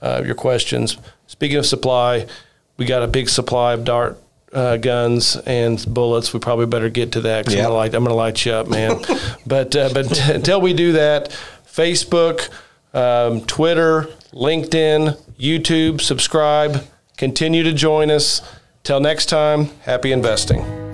uh, 0.00 0.22
your 0.24 0.34
questions. 0.34 0.96
Speaking 1.26 1.58
of 1.58 1.66
supply, 1.66 2.26
we 2.78 2.86
got 2.86 3.02
a 3.02 3.08
big 3.08 3.28
supply 3.28 3.74
of 3.74 3.84
dart 3.84 4.18
uh, 4.52 4.76
guns 4.76 5.36
and 5.36 5.84
bullets. 5.92 6.32
We 6.32 6.40
probably 6.40 6.66
better 6.66 6.88
get 6.88 7.12
to 7.12 7.20
that 7.22 7.40
because 7.44 7.54
Yeah. 7.54 7.60
I'm 7.62 7.66
gonna 7.66 7.76
light, 7.76 7.94
I'm 7.94 8.04
gonna 8.04 8.14
light 8.14 8.44
you 8.44 8.52
up, 8.52 8.68
man. 8.68 9.00
but 9.46 9.74
uh, 9.76 9.90
but 9.92 10.28
until 10.30 10.60
we 10.60 10.72
do 10.72 10.92
that, 10.92 11.30
Facebook, 11.66 12.48
um, 12.94 13.42
Twitter, 13.42 14.08
LinkedIn, 14.32 15.18
YouTube, 15.38 16.00
subscribe. 16.00 16.84
Continue 17.16 17.62
to 17.64 17.72
join 17.72 18.10
us. 18.10 18.42
Till 18.84 19.00
next 19.00 19.26
time, 19.26 19.66
happy 19.82 20.12
investing. 20.12 20.87